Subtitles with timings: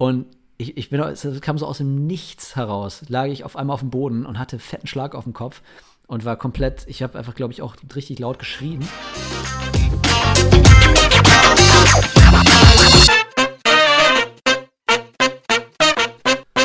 [0.00, 0.26] Und
[0.58, 3.80] ich, ich bin, es kam so aus dem Nichts heraus, lag ich auf einmal auf
[3.80, 5.60] dem Boden und hatte fetten Schlag auf dem Kopf
[6.06, 8.88] und war komplett, ich habe einfach, glaube ich, auch richtig laut geschrien.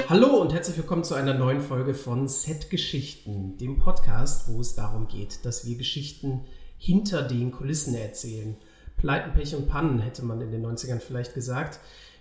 [0.07, 4.75] Hallo und herzlich willkommen zu einer neuen Folge von Set Geschichten, dem Podcast, wo es
[4.75, 6.41] darum geht, dass wir Geschichten
[6.77, 8.55] hinter den Kulissen erzählen.
[8.95, 11.79] Pleiten, Pech und Pannen hätte man in den 90ern vielleicht gesagt.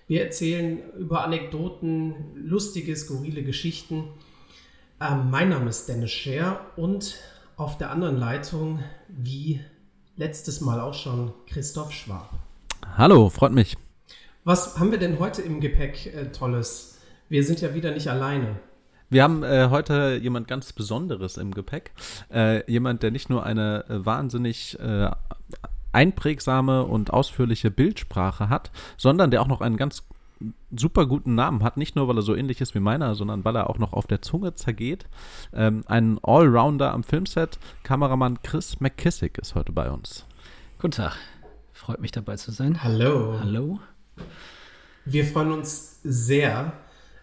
[0.08, 4.08] Wir erzählen über Anekdoten, lustige, skurrile Geschichten.
[5.00, 7.18] Ähm, mein Name ist Dennis Scher und
[7.56, 9.60] auf der anderen Leitung, wie
[10.16, 12.30] letztes Mal auch schon, Christoph Schwab.
[12.96, 13.76] Hallo, freut mich.
[14.44, 16.98] Was haben wir denn heute im Gepäck äh, Tolles?
[17.28, 18.58] Wir sind ja wieder nicht alleine.
[19.08, 21.92] Wir haben äh, heute jemand ganz Besonderes im Gepäck.
[22.32, 25.10] Äh, jemand, der nicht nur eine äh, wahnsinnig äh,
[25.92, 30.04] einprägsame und ausführliche Bildsprache hat, sondern der auch noch einen ganz
[30.74, 33.56] super guten Namen hat, nicht nur weil er so ähnlich ist wie meiner, sondern weil
[33.56, 35.06] er auch noch auf der Zunge zergeht.
[35.52, 40.26] Ähm, ein Allrounder am Filmset, Kameramann Chris McKissick ist heute bei uns.
[40.78, 41.16] Guten Tag,
[41.72, 42.82] freut mich dabei zu sein.
[42.82, 43.38] Hallo.
[43.40, 43.78] Hallo.
[45.04, 46.72] Wir freuen uns sehr,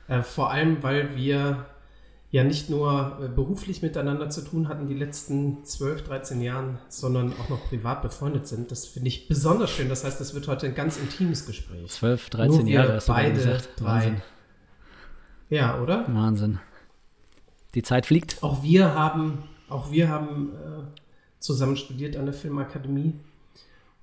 [0.08, 1.66] äh, vor allem weil wir
[2.32, 7.34] ja nicht nur äh, beruflich miteinander zu tun hatten die letzten 12, 13 Jahren, sondern
[7.34, 8.72] auch noch privat befreundet sind.
[8.72, 9.90] Das finde ich besonders schön.
[9.90, 11.90] Das heißt, das wird heute ein ganz intimes Gespräch.
[11.90, 13.70] 12, 13 Nur Jahre hast beide gesagt.
[13.78, 13.86] drei.
[13.86, 14.22] Wahnsinn.
[15.50, 16.06] Ja, oder?
[16.08, 16.60] Wahnsinn.
[17.74, 18.38] Die Zeit fliegt.
[18.44, 21.00] Auch wir haben, auch wir haben äh,
[21.40, 23.16] zusammen studiert an der Filmakademie.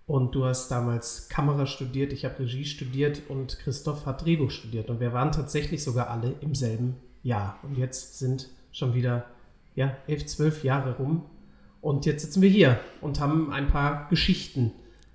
[0.07, 4.89] Und du hast damals Kamera studiert, ich habe Regie studiert und Christoph hat Drehbuch studiert.
[4.89, 6.95] Und wir waren tatsächlich sogar alle im selben
[7.27, 7.59] Jahr.
[7.63, 9.27] Und jetzt sind schon wieder
[9.75, 11.25] ja, elf, zwölf Jahre rum.
[11.81, 14.73] Und jetzt sitzen wir hier und haben ein paar Geschichten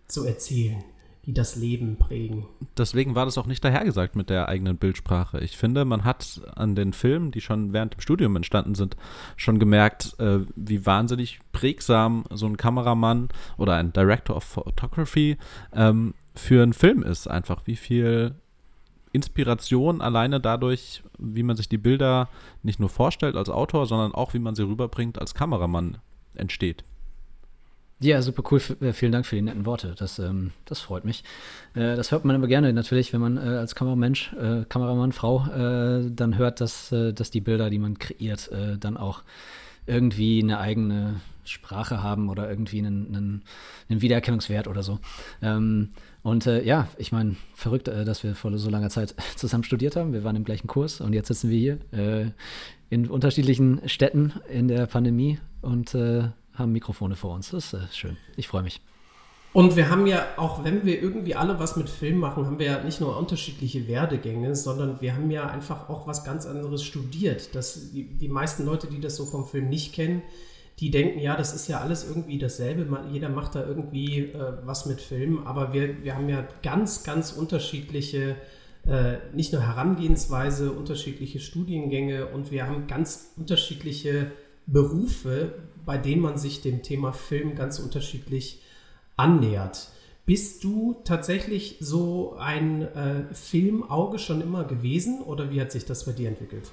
[0.08, 0.84] zu erzählen,
[1.26, 2.46] die das Leben prägen.
[2.78, 5.40] Deswegen war das auch nicht dahergesagt mit der eigenen Bildsprache.
[5.40, 8.96] Ich finde, man hat an den Filmen, die schon während dem Studium entstanden sind,
[9.38, 15.38] schon gemerkt, äh, wie wahnsinnig prägsam so ein Kameramann oder ein Director of Photography
[15.74, 17.28] ähm, für einen Film ist.
[17.28, 18.36] Einfach wie viel
[19.14, 22.30] Inspiration alleine dadurch, wie man sich die Bilder
[22.64, 25.98] nicht nur vorstellt als Autor, sondern auch wie man sie rüberbringt als Kameramann
[26.36, 26.84] entsteht.
[28.02, 28.60] Ja, super cool.
[28.82, 29.94] Äh, Vielen Dank für die netten Worte.
[29.96, 31.24] Das, ähm, das freut mich.
[31.76, 35.46] Äh, das hört man immer gerne natürlich, wenn man äh, als Kameramensch, äh, Kameramann, Frau,
[35.46, 38.50] äh, dann hört, dass, äh, dass die Bilder, die man kreiert,
[38.80, 39.22] dann auch
[39.86, 43.42] irgendwie eine eigene Sprache haben oder irgendwie einen, einen,
[43.90, 45.00] einen Wiedererkennungswert oder so.
[45.42, 45.90] Ähm,
[46.24, 49.96] und äh, ja, ich meine, verrückt, äh, dass wir vor so langer Zeit zusammen studiert
[49.96, 50.14] haben.
[50.14, 52.32] Wir waren im gleichen Kurs und jetzt sitzen wir hier äh,
[52.90, 56.24] in unterschiedlichen Städten in der Pandemie und äh,
[56.54, 57.52] haben Mikrofone vor uns.
[57.52, 58.18] Das ist äh, schön.
[58.36, 58.82] Ich freue mich.
[59.54, 62.68] Und wir haben ja, auch wenn wir irgendwie alle was mit Film machen, haben wir
[62.68, 67.54] ja nicht nur unterschiedliche Werdegänge, sondern wir haben ja einfach auch was ganz anderes studiert.
[67.54, 70.22] Das, die, die meisten Leute, die das so vom Film nicht kennen,
[70.82, 72.88] die denken, ja, das ist ja alles irgendwie dasselbe.
[73.12, 77.32] Jeder macht da irgendwie äh, was mit Film, aber wir, wir haben ja ganz, ganz
[77.32, 78.36] unterschiedliche,
[78.88, 84.32] äh, nicht nur Herangehensweise, unterschiedliche Studiengänge und wir haben ganz unterschiedliche
[84.66, 85.54] Berufe,
[85.86, 88.64] bei denen man sich dem Thema Film ganz unterschiedlich
[89.18, 89.90] annähert.
[90.26, 96.06] Bist du tatsächlich so ein äh, Filmauge schon immer gewesen oder wie hat sich das
[96.06, 96.72] bei dir entwickelt?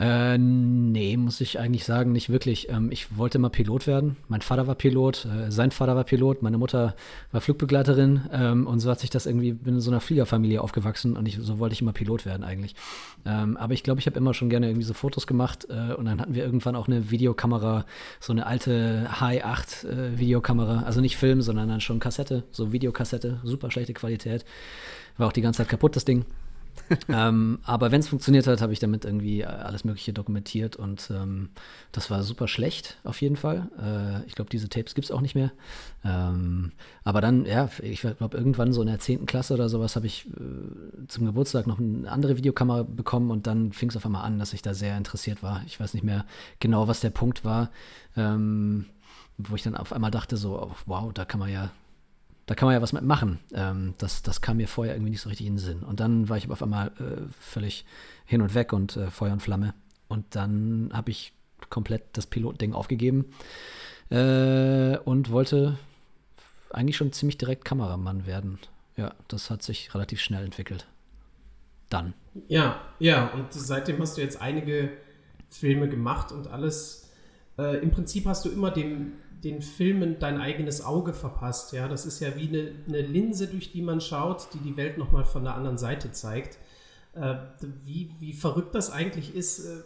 [0.00, 2.70] Äh, nee, muss ich eigentlich sagen, nicht wirklich.
[2.70, 4.16] Ähm, ich wollte mal Pilot werden.
[4.28, 6.94] Mein Vater war Pilot, äh, sein Vater war Pilot, meine Mutter
[7.32, 11.18] war Flugbegleiterin ähm, und so hat sich das irgendwie, bin in so einer Fliegerfamilie aufgewachsen
[11.18, 12.74] und ich, so wollte ich immer Pilot werden eigentlich.
[13.26, 16.06] Ähm, aber ich glaube, ich habe immer schon gerne irgendwie so Fotos gemacht äh, und
[16.06, 17.84] dann hatten wir irgendwann auch eine Videokamera,
[18.20, 23.40] so eine alte Hi8 äh, Videokamera, also nicht Film, sondern dann schon Kassette, so Videokassette,
[23.44, 24.46] super schlechte Qualität.
[25.18, 26.24] War auch die ganze Zeit kaputt, das Ding.
[27.08, 31.10] ähm, aber wenn es funktioniert hat, habe ich damit irgendwie äh, alles Mögliche dokumentiert und
[31.10, 31.50] ähm,
[31.92, 33.68] das war super schlecht auf jeden Fall.
[33.78, 35.52] Äh, ich glaube, diese Tapes gibt es auch nicht mehr.
[36.04, 36.72] Ähm,
[37.04, 39.26] aber dann, ja, ich glaube, irgendwann so in der 10.
[39.26, 43.72] Klasse oder sowas habe ich äh, zum Geburtstag noch eine andere Videokamera bekommen und dann
[43.72, 45.62] fing es auf einmal an, dass ich da sehr interessiert war.
[45.66, 46.24] Ich weiß nicht mehr
[46.58, 47.70] genau, was der Punkt war,
[48.16, 48.86] ähm,
[49.38, 51.70] wo ich dann auf einmal dachte, so, oh, wow, da kann man ja
[52.50, 53.38] da kann man ja was mit machen.
[53.54, 55.84] Ähm, das, das kam mir vorher irgendwie nicht so richtig in den Sinn.
[55.84, 57.84] Und dann war ich aber auf einmal äh, völlig
[58.24, 59.72] hin und weg und äh, Feuer und Flamme.
[60.08, 61.32] Und dann habe ich
[61.68, 63.26] komplett das Pilotding aufgegeben
[64.08, 65.78] äh, und wollte
[66.70, 68.58] eigentlich schon ziemlich direkt Kameramann werden.
[68.96, 70.88] Ja, das hat sich relativ schnell entwickelt.
[71.88, 72.14] Dann.
[72.48, 74.90] Ja, ja, und seitdem hast du jetzt einige
[75.50, 77.12] Filme gemacht und alles.
[77.58, 81.72] Äh, Im Prinzip hast du immer dem, den Filmen dein eigenes Auge verpasst.
[81.72, 84.98] Ja, das ist ja wie eine, eine Linse, durch die man schaut, die die Welt
[84.98, 86.58] nochmal von der anderen Seite zeigt.
[87.14, 87.36] Äh,
[87.84, 89.82] wie, wie verrückt das eigentlich ist, äh,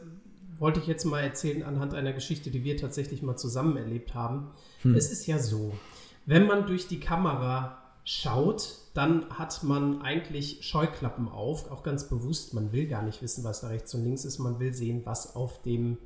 [0.58, 4.50] wollte ich jetzt mal erzählen anhand einer Geschichte, die wir tatsächlich mal zusammen erlebt haben.
[4.82, 4.94] Hm.
[4.94, 5.72] Es ist ja so,
[6.26, 12.54] wenn man durch die Kamera schaut, dann hat man eigentlich Scheuklappen auf, auch ganz bewusst.
[12.54, 14.38] Man will gar nicht wissen, was da rechts und links ist.
[14.38, 15.98] Man will sehen, was auf dem,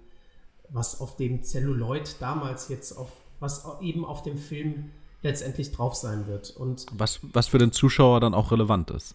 [0.71, 3.11] was auf dem Celluloid damals jetzt auf,
[3.41, 4.91] was eben auf dem Film
[5.23, 6.51] letztendlich drauf sein wird.
[6.51, 9.15] Und was, was für den Zuschauer dann auch relevant ist.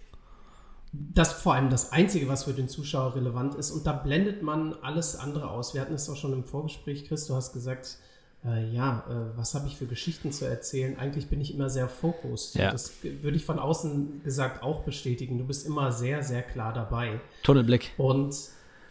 [0.92, 3.72] Das vor allem das Einzige, was für den Zuschauer relevant ist.
[3.72, 5.74] Und da blendet man alles andere aus.
[5.74, 7.98] Wir hatten es auch schon im Vorgespräch, Chris, du hast gesagt,
[8.46, 11.00] äh, ja, äh, was habe ich für Geschichten zu erzählen?
[11.00, 12.66] Eigentlich bin ich immer sehr fokussiert.
[12.66, 12.72] Ja.
[12.72, 15.38] Das würde ich von außen gesagt auch bestätigen.
[15.38, 17.22] Du bist immer sehr, sehr klar dabei.
[17.42, 17.92] Tunnelblick.
[17.98, 18.36] Und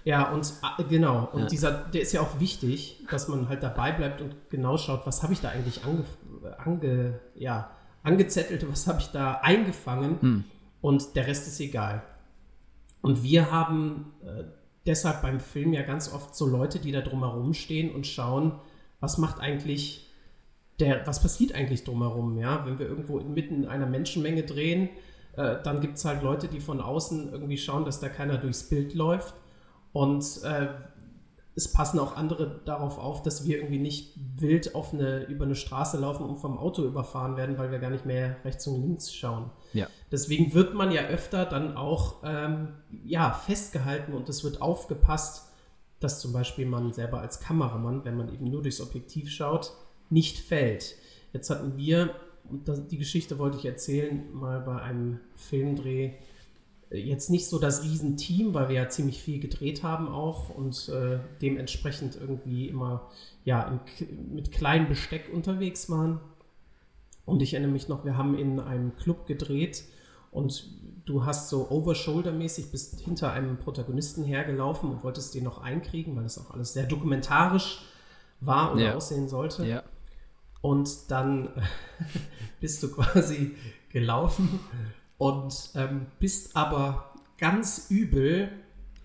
[0.04, 1.28] ja, und äh, genau.
[1.32, 1.46] Und ja.
[1.46, 5.22] dieser, der ist ja auch wichtig, dass man halt dabei bleibt und genau schaut, was
[5.22, 6.04] habe ich da eigentlich ange,
[6.58, 7.70] ange, ja,
[8.02, 10.44] angezettelt, was habe ich da eingefangen hm.
[10.80, 12.02] und der Rest ist egal.
[13.00, 14.44] Und wir haben äh,
[14.86, 18.58] deshalb beim Film ja ganz oft so Leute, die da drumherum stehen und schauen,
[19.00, 20.08] was macht eigentlich
[20.80, 22.64] der, was passiert eigentlich drumherum, ja?
[22.66, 24.88] Wenn wir irgendwo inmitten einer Menschenmenge drehen,
[25.36, 28.68] äh, dann gibt es halt Leute, die von außen irgendwie schauen, dass da keiner durchs
[28.68, 29.34] Bild läuft.
[29.92, 30.68] Und äh,
[31.54, 35.54] es passen auch andere darauf auf, dass wir irgendwie nicht wild auf eine, über eine
[35.54, 39.12] Straße laufen und vom Auto überfahren werden, weil wir gar nicht mehr rechts und links
[39.12, 39.50] schauen.
[39.74, 39.86] Ja.
[40.10, 42.68] Deswegen wird man ja öfter dann auch ähm,
[43.04, 45.50] ja, festgehalten und es wird aufgepasst,
[46.00, 49.72] dass zum Beispiel man selber als Kameramann, wenn man eben nur durchs Objektiv schaut,
[50.08, 50.96] nicht fällt.
[51.32, 52.14] Jetzt hatten wir,
[52.48, 56.14] und das, die Geschichte wollte ich erzählen, mal bei einem Filmdreh,
[56.98, 61.18] jetzt nicht so das Riesenteam, weil wir ja ziemlich viel gedreht haben auch und äh,
[61.40, 63.08] dementsprechend irgendwie immer
[63.44, 66.20] ja, in, mit kleinem Besteck unterwegs waren.
[67.24, 69.84] Und ich erinnere mich noch, wir haben in einem Club gedreht
[70.30, 70.68] und
[71.04, 76.24] du hast so Overshoulder-mäßig bist hinter einem Protagonisten hergelaufen und wolltest den noch einkriegen, weil
[76.24, 77.82] das auch alles sehr dokumentarisch
[78.40, 78.94] war oder ja.
[78.94, 79.64] aussehen sollte.
[79.66, 79.82] Ja.
[80.60, 81.48] Und dann
[82.60, 83.54] bist du quasi
[83.90, 84.60] gelaufen
[85.22, 88.48] und ähm, bist aber ganz übel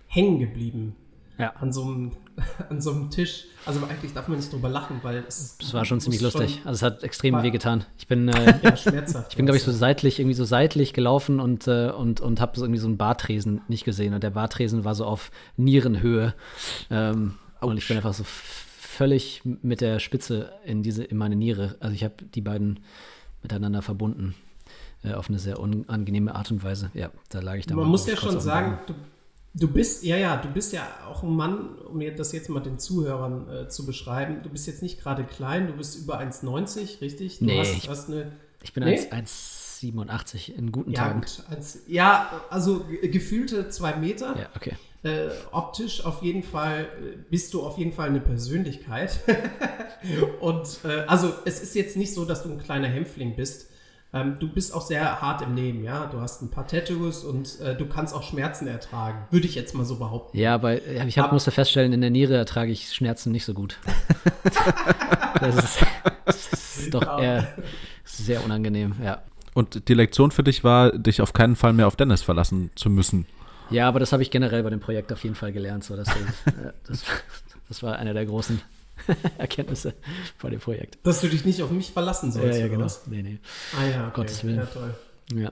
[0.07, 0.95] hängen geblieben
[1.37, 1.53] ja.
[1.59, 2.11] an, so einem,
[2.69, 3.45] an so einem Tisch.
[3.67, 5.57] Also eigentlich darf man nicht drüber lachen, weil es.
[5.61, 6.61] Es war schon ziemlich lustig.
[6.65, 7.85] also es hat extrem war, wehgetan.
[7.99, 11.67] Ich bin, äh, ja, ich bin, glaube ich, so seitlich, irgendwie so seitlich gelaufen und,
[11.67, 14.15] äh, und, und habe so irgendwie so einen Bartresen nicht gesehen.
[14.15, 16.33] Und der Bartresen war so auf Nierenhöhe.
[16.89, 21.75] Ähm, und ich bin einfach so völlig mit der Spitze in diese, in meine Niere.
[21.79, 22.79] Also ich habe die beiden
[23.43, 24.33] miteinander verbunden
[25.12, 26.92] äh, auf eine sehr unangenehme Art und Weise.
[26.94, 27.75] Ja, da lag ich da.
[27.75, 28.94] Man muss ja schon sagen, du,
[29.59, 32.59] Du bist, ja, ja, du bist ja auch ein Mann, um mir das jetzt mal
[32.59, 34.42] den Zuhörern äh, zu beschreiben.
[34.44, 37.39] Du bist jetzt nicht gerade klein, du bist über 1,90, richtig?
[37.39, 38.31] Du nee, hast, ich, hast eine,
[38.62, 39.00] ich bin nee?
[39.00, 41.21] 1,87 in guten ja, Tagen.
[41.21, 44.38] Gut, als, ja, also gefühlte zwei Meter.
[44.38, 44.75] Ja, okay.
[45.04, 49.19] Äh, optisch auf jeden Fall äh, bist du auf jeden Fall eine Persönlichkeit.
[50.39, 53.69] Und äh, also es ist jetzt nicht so, dass du ein kleiner Hämpfling bist.
[54.13, 56.06] Ähm, du bist auch sehr hart im Leben, ja.
[56.06, 59.27] Du hast ein paar Tattoos und äh, du kannst auch Schmerzen ertragen.
[59.31, 60.38] Würde ich jetzt mal so behaupten.
[60.38, 63.77] Ja, aber ich hab, musste feststellen, in der Niere ertrage ich Schmerzen nicht so gut.
[65.42, 65.86] das, ist,
[66.25, 67.19] das, ist, doch ja.
[67.19, 67.48] eher
[68.06, 69.21] sehr unangenehm, ja.
[69.54, 72.89] Und die Lektion für dich war, dich auf keinen Fall mehr auf Dennis verlassen zu
[72.89, 73.25] müssen.
[73.69, 75.83] Ja, aber das habe ich generell bei dem Projekt auf jeden Fall gelernt.
[75.83, 76.07] So, das,
[76.87, 77.04] das,
[77.68, 78.61] das war einer der großen
[79.37, 79.94] Erkenntnisse
[80.37, 80.97] vor dem Projekt.
[81.04, 82.59] Dass du dich nicht auf mich verlassen sollst.
[82.59, 82.87] Ja, ja genau.
[83.07, 83.39] Nee, nee.
[83.77, 84.11] Ah ja, okay.
[84.16, 84.57] Gottes Willen.
[84.57, 84.95] Ja, toll.
[85.33, 85.51] Ja.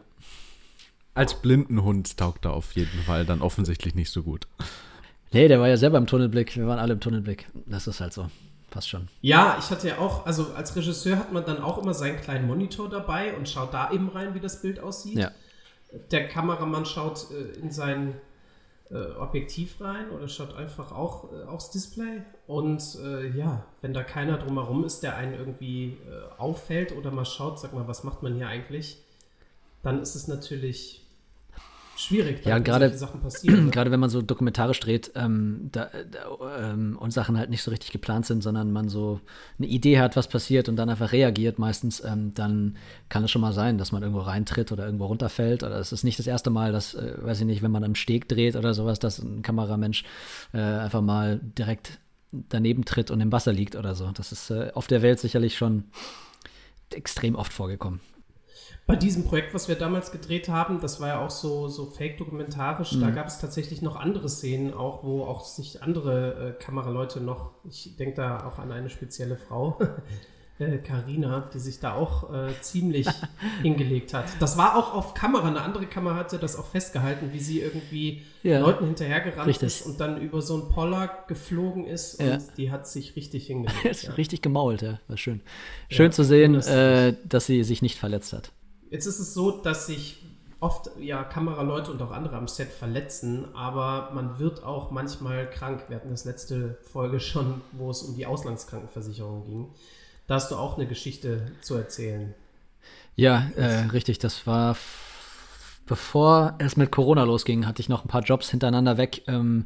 [1.14, 4.48] Als Blindenhund taugt er auf jeden Fall dann offensichtlich nicht so gut.
[5.32, 6.56] Nee, der war ja selber im Tunnelblick.
[6.56, 7.48] Wir waren alle im Tunnelblick.
[7.66, 8.30] Das ist halt so.
[8.70, 9.08] Passt schon.
[9.22, 12.48] Ja, ich hatte ja auch, also als Regisseur hat man dann auch immer seinen kleinen
[12.48, 15.18] Monitor dabei und schaut da eben rein, wie das Bild aussieht.
[15.18, 15.32] Ja.
[16.12, 18.14] Der Kameramann schaut äh, in sein äh,
[19.18, 22.22] Objektiv rein oder schaut einfach auch äh, aufs Display.
[22.48, 27.25] Und äh, ja, wenn da keiner drumherum ist, der einen irgendwie äh, auffällt oder mal
[27.25, 29.04] schaut, sag mal, was macht man hier eigentlich,
[29.84, 31.05] dann ist es natürlich
[31.96, 33.72] schwierig, ja, gerade Sachen passieren.
[33.72, 37.72] Gerade wenn man so dokumentarisch dreht ähm, da, da, ähm, und Sachen halt nicht so
[37.72, 39.20] richtig geplant sind, sondern man so
[39.58, 42.78] eine Idee hat, was passiert und dann einfach reagiert meistens, ähm, dann
[43.10, 45.64] kann es schon mal sein, dass man irgendwo reintritt oder irgendwo runterfällt.
[45.64, 47.96] Oder es ist nicht das erste Mal, dass, äh, weiß ich nicht, wenn man am
[47.96, 50.04] Steg dreht oder sowas, dass ein Kameramensch
[50.54, 52.00] äh, einfach mal direkt
[52.50, 54.12] daneben tritt und im Wasser liegt oder so.
[54.12, 55.86] Das ist äh, auf der Welt sicherlich schon
[56.94, 58.00] extrem oft vorgekommen.
[58.88, 62.94] Bei diesem Projekt, was wir damals gedreht haben, das war ja auch so, so fake-dokumentarisch,
[62.94, 63.01] mhm.
[63.01, 67.51] da gab es tatsächlich noch andere Szenen, auch wo auch sich andere äh, Kameraleute noch,
[67.68, 69.80] ich denke da auch an eine spezielle Frau,
[70.84, 73.08] Karina, äh, die sich da auch äh, ziemlich
[73.62, 74.25] hingelegt hat.
[74.39, 75.48] Das war auch auf Kamera.
[75.48, 78.60] Eine andere Kamera hatte das auch festgehalten, wie sie irgendwie ja.
[78.60, 79.68] Leuten hinterhergerannt richtig.
[79.68, 82.38] ist und dann über so einen Poller geflogen ist und ja.
[82.56, 84.04] die hat sich richtig hingelegt.
[84.04, 84.12] ja.
[84.13, 85.00] Richtig gemault, ja.
[85.08, 85.42] War schön.
[85.89, 88.51] Schön zu sehen, das äh, dass sie sich nicht verletzt hat.
[88.96, 90.24] Jetzt ist es so, dass sich
[90.62, 95.84] oft ja Kameraleute und auch andere am Set verletzen, aber man wird auch manchmal krank.
[95.90, 99.68] Wir hatten das letzte Folge schon, wo es um die Auslandskrankenversicherung ging.
[100.28, 102.34] Da hast du auch eine Geschichte zu erzählen.
[103.18, 104.20] Ja, äh, richtig.
[104.20, 104.78] Das war
[105.86, 109.66] bevor es mit Corona losging, hatte ich noch ein paar Jobs hintereinander weg, ähm,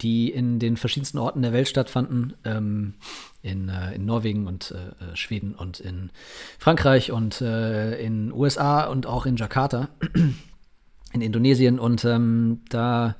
[0.00, 2.34] die in den verschiedensten Orten der Welt stattfanden.
[2.44, 2.94] Ähm,
[3.42, 6.10] in, äh, in Norwegen und äh, äh Schweden und in
[6.58, 9.90] Frankreich und äh, in USA und auch in Jakarta,
[11.12, 11.78] in Indonesien.
[11.78, 13.16] Und ähm, da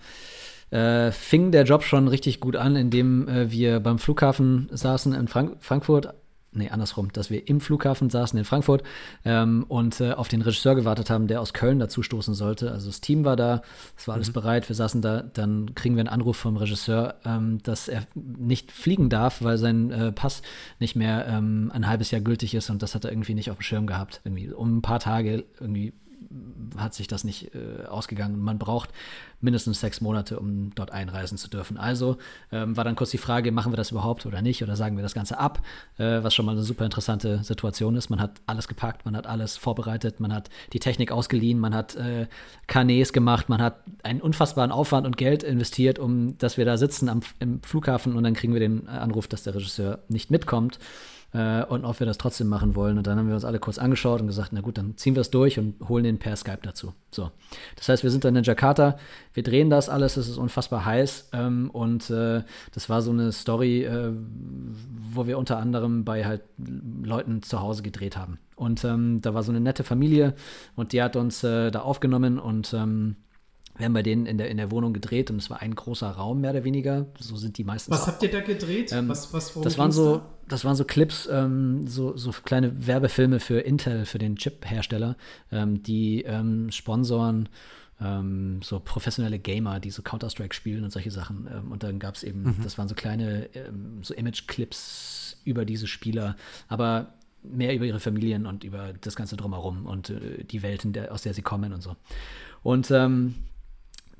[0.70, 5.28] äh, fing der Job schon richtig gut an, indem äh, wir beim Flughafen saßen in
[5.28, 6.14] Frank Frankfurt
[6.54, 8.82] nee, andersrum, dass wir im Flughafen saßen in Frankfurt
[9.24, 12.72] ähm, und äh, auf den Regisseur gewartet haben, der aus Köln dazu stoßen sollte.
[12.72, 13.62] Also das Team war da,
[13.96, 14.34] es war alles mhm.
[14.34, 18.72] bereit, wir saßen da, dann kriegen wir einen Anruf vom Regisseur, ähm, dass er nicht
[18.72, 20.42] fliegen darf, weil sein äh, Pass
[20.78, 23.58] nicht mehr ähm, ein halbes Jahr gültig ist und das hat er irgendwie nicht auf
[23.58, 24.20] dem Schirm gehabt.
[24.24, 25.92] Irgendwie um ein paar Tage irgendwie
[26.76, 28.38] hat sich das nicht äh, ausgegangen.
[28.38, 28.90] Man braucht
[29.40, 31.76] mindestens sechs Monate, um dort einreisen zu dürfen.
[31.76, 32.16] Also
[32.50, 35.02] ähm, war dann kurz die Frage, machen wir das überhaupt oder nicht oder sagen wir
[35.02, 35.60] das Ganze ab,
[35.98, 38.10] äh, was schon mal eine super interessante Situation ist.
[38.10, 41.94] Man hat alles gepackt, man hat alles vorbereitet, man hat die Technik ausgeliehen, man hat
[41.96, 42.26] äh,
[42.66, 47.08] Kanäs gemacht, man hat einen unfassbaren Aufwand und Geld investiert, um dass wir da sitzen
[47.08, 50.78] am, im Flughafen und dann kriegen wir den Anruf, dass der Regisseur nicht mitkommt
[51.34, 52.96] äh, und ob wir das trotzdem machen wollen.
[52.96, 55.20] Und dann haben wir uns alle kurz angeschaut und gesagt, na gut, dann ziehen wir
[55.20, 56.94] es durch und holen den per Skype dazu.
[57.10, 57.30] So.
[57.76, 58.96] Das heißt, wir sind dann in Jakarta,
[59.34, 63.32] wir drehen das alles, es ist unfassbar heiß ähm, und äh, das war so eine
[63.32, 64.12] Story, äh,
[65.12, 66.42] wo wir unter anderem bei halt
[67.02, 68.38] Leuten zu Hause gedreht haben.
[68.56, 70.34] Und ähm, da war so eine nette Familie
[70.76, 73.16] und die hat uns äh, da aufgenommen und ähm,
[73.76, 76.08] wir haben bei denen in der, in der Wohnung gedreht und es war ein großer
[76.08, 77.06] Raum, mehr oder weniger.
[77.18, 77.90] So sind die meisten.
[77.90, 78.92] Was habt ihr da gedreht?
[78.92, 83.40] Ähm, was, was, das, waren so, das waren so Clips, ähm, so, so kleine Werbefilme
[83.40, 85.16] für Intel, für den Chip-Hersteller,
[85.50, 87.48] ähm, die ähm, sponsoren
[88.00, 91.48] ähm, so professionelle Gamer, die so Counter-Strike spielen und solche Sachen.
[91.52, 92.56] Ähm, und dann gab es eben, mhm.
[92.62, 93.48] das waren so kleine
[94.02, 96.36] so Image-Clips über diese Spieler,
[96.68, 101.12] aber mehr über ihre Familien und über das Ganze drumherum und äh, die Welten, der,
[101.12, 101.96] aus der sie kommen und so.
[102.62, 103.34] Und ähm,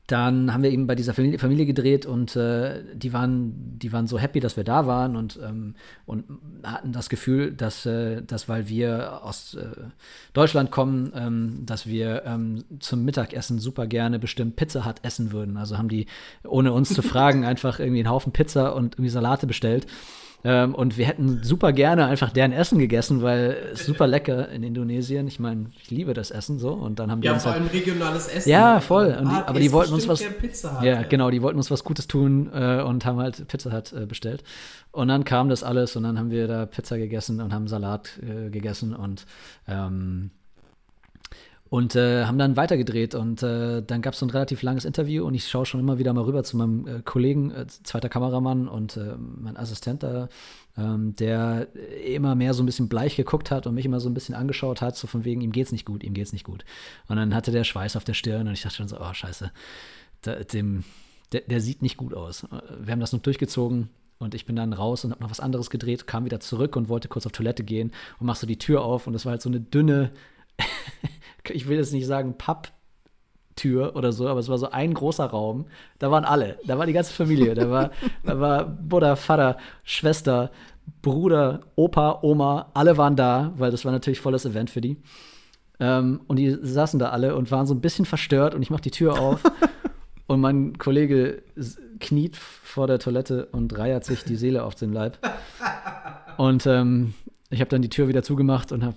[0.06, 4.06] dann haben wir eben bei dieser Familie, Familie gedreht und äh, die, waren, die waren
[4.06, 6.24] so happy, dass wir da waren und, ähm, und
[6.62, 9.64] hatten das Gefühl, dass, äh, dass weil wir aus äh,
[10.34, 15.56] Deutschland kommen, ähm, dass wir ähm, zum Mittagessen super gerne bestimmt Pizza Hut essen würden.
[15.56, 16.06] Also haben die,
[16.46, 19.86] ohne uns zu fragen, einfach irgendwie einen Haufen Pizza und irgendwie Salate bestellt.
[20.46, 24.62] Ähm, und wir hätten super gerne einfach deren Essen gegessen, weil es super lecker in
[24.62, 25.26] Indonesien.
[25.26, 26.72] Ich meine, ich liebe das Essen so.
[26.72, 28.50] Und dann haben die ja, uns vor halt allem regionales Essen.
[28.50, 29.16] Ja, voll.
[29.18, 30.22] Und die, ah, aber die wollten uns was.
[30.22, 31.30] Pizza hat, ja, genau.
[31.30, 34.44] Die wollten uns was Gutes tun äh, und haben halt Pizza Hut äh, bestellt.
[34.92, 38.20] Und dann kam das alles und dann haben wir da Pizza gegessen und haben Salat
[38.22, 39.24] äh, gegessen und
[39.66, 40.30] ähm,
[41.70, 45.24] und äh, haben dann weitergedreht und äh, dann gab es so ein relativ langes Interview
[45.24, 48.68] und ich schaue schon immer wieder mal rüber zu meinem äh, Kollegen, äh, zweiter Kameramann
[48.68, 50.28] und äh, mein Assistent da,
[50.76, 51.68] ähm, der
[52.04, 54.82] immer mehr so ein bisschen bleich geguckt hat und mich immer so ein bisschen angeschaut
[54.82, 56.64] hat, so von wegen, ihm geht's nicht gut, ihm geht's nicht gut.
[57.08, 59.50] Und dann hatte der Schweiß auf der Stirn und ich dachte schon so, oh scheiße,
[60.22, 60.84] da, dem,
[61.32, 62.46] der, der sieht nicht gut aus.
[62.78, 65.70] Wir haben das noch durchgezogen, und ich bin dann raus und habe noch was anderes
[65.70, 67.90] gedreht, kam wieder zurück und wollte kurz auf Toilette gehen
[68.20, 70.12] und mach so die Tür auf und das war halt so eine dünne
[71.50, 75.66] ich will jetzt nicht sagen Papptür oder so, aber es war so ein großer Raum.
[75.98, 77.54] Da waren alle, da war die ganze Familie.
[77.54, 77.90] Da war,
[78.24, 80.50] da war Bruder, Vater, Schwester,
[81.02, 84.96] Bruder, Opa, Oma, alle waren da, weil das war natürlich volles Event für die.
[85.80, 88.82] Ähm, und die saßen da alle und waren so ein bisschen verstört und ich mache
[88.82, 89.42] die Tür auf
[90.26, 91.42] und mein Kollege
[92.00, 95.18] kniet vor der Toilette und reiert sich die Seele auf den Leib.
[96.36, 97.14] Und ähm,
[97.50, 98.96] ich habe dann die Tür wieder zugemacht und habe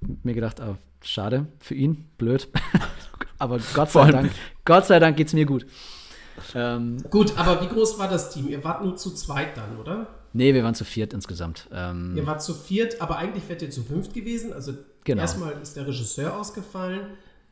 [0.00, 2.48] mir gedacht, oh, schade für ihn, blöd.
[3.38, 4.32] aber Gott sei Dank,
[4.64, 5.66] Gott sei Dank geht es mir gut.
[6.54, 8.48] Ähm, gut, aber wie groß war das Team?
[8.48, 10.08] Ihr wart nur zu zweit dann, oder?
[10.32, 11.68] Nee, wir waren zu viert insgesamt.
[11.72, 14.52] Ähm, ihr wart zu viert, aber eigentlich wärt ihr zu fünft gewesen.
[14.52, 14.74] Also
[15.04, 15.22] genau.
[15.22, 17.06] erstmal ist der Regisseur ausgefallen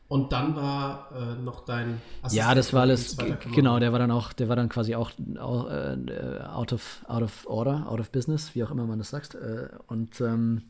[0.07, 2.47] und dann war äh, noch dein Assistent.
[2.47, 3.17] Ja, das war alles,
[3.55, 7.47] genau, der war dann auch, der war dann quasi auch äh, out, of, out of
[7.47, 9.33] order, out of business, wie auch immer man das sagt.
[9.33, 10.61] Äh, und ähm,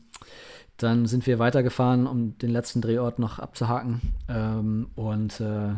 [0.76, 4.00] dann sind wir weitergefahren, um den letzten Drehort noch abzuhaken.
[4.28, 5.74] Ähm, und äh,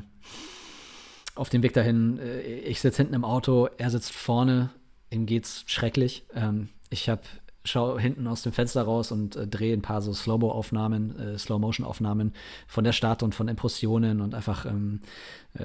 [1.35, 4.71] auf dem Weg dahin, äh, ich sitze hinten im Auto, er sitzt vorne,
[5.11, 6.25] ihm geht's schrecklich.
[6.35, 7.23] Ähm, ich habe
[7.65, 12.33] schaue hinten aus dem Fenster raus und äh, drehe ein paar so Slow-Mo-Aufnahmen, äh, Slow-Motion-Aufnahmen
[12.67, 15.01] von der Stadt und von Impressionen und einfach, ähm,
[15.55, 15.65] äh,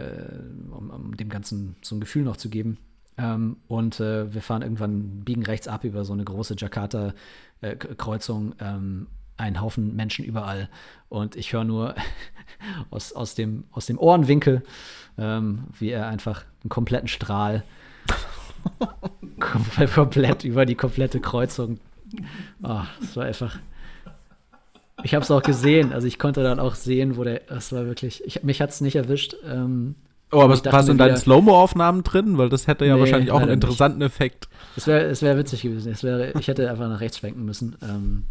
[0.71, 2.77] um, um, dem Ganzen so ein Gefühl noch zu geben.
[3.17, 8.55] Ähm, und äh, wir fahren irgendwann, biegen rechts ab über so eine große Jakarta-Kreuzung.
[8.59, 10.69] Ähm, ein Haufen Menschen überall.
[11.09, 11.95] Und ich höre nur
[12.89, 14.63] aus, aus, dem, aus dem Ohrenwinkel,
[15.17, 17.63] ähm, wie er einfach einen kompletten Strahl
[19.39, 21.79] komplett über die komplette Kreuzung.
[22.61, 23.59] Oh, das war einfach.
[25.03, 27.41] Ich habe es auch gesehen, also ich konnte dann auch sehen, wo der.
[27.47, 28.23] Das war wirklich.
[28.25, 29.35] Ich, mich hat es nicht erwischt.
[29.45, 29.95] Ähm,
[30.33, 32.37] oh, aber was in deinen Slow-Mo-Aufnahmen drin?
[32.37, 34.07] Weil das hätte ja nee, wahrscheinlich auch einen interessanten nicht.
[34.07, 34.47] Effekt.
[34.75, 35.91] Es wäre es wär witzig gewesen.
[35.91, 37.75] Es wär, ich hätte einfach nach rechts schwenken müssen.
[37.81, 38.25] Ähm,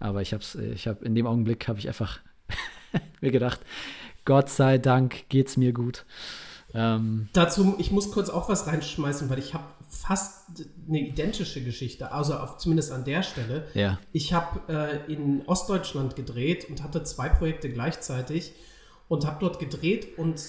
[0.00, 0.42] aber ich habe
[0.74, 2.20] ich hab, in dem Augenblick habe ich einfach
[3.20, 3.60] mir gedacht,
[4.24, 6.04] Gott sei Dank geht's mir gut.
[6.74, 12.12] Ähm, Dazu, ich muss kurz auch was reinschmeißen, weil ich habe fast eine identische Geschichte,
[12.12, 13.66] also auf, zumindest an der Stelle.
[13.74, 13.98] Ja.
[14.12, 14.60] Ich habe
[15.08, 18.52] äh, in Ostdeutschland gedreht und hatte zwei Projekte gleichzeitig
[19.08, 20.40] und habe dort gedreht und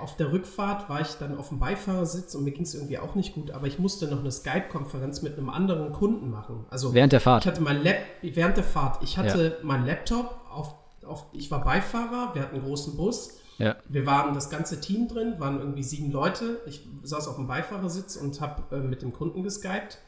[0.00, 3.14] auf der Rückfahrt war ich dann auf dem Beifahrersitz und mir ging es irgendwie auch
[3.14, 6.66] nicht gut, aber ich musste noch eine Skype-Konferenz mit einem anderen Kunden machen.
[6.70, 7.44] Also während der Fahrt.
[7.44, 9.02] Ich hatte mein Lab während der Fahrt.
[9.02, 9.64] Ich hatte ja.
[9.66, 10.74] meinen Laptop auf,
[11.06, 13.76] auf, ich war Beifahrer, wir hatten einen großen Bus ja.
[13.88, 16.60] Wir waren das ganze Team drin, waren irgendwie sieben Leute.
[16.66, 19.98] Ich saß auf dem Beifahrersitz und habe äh, mit dem Kunden geskypt.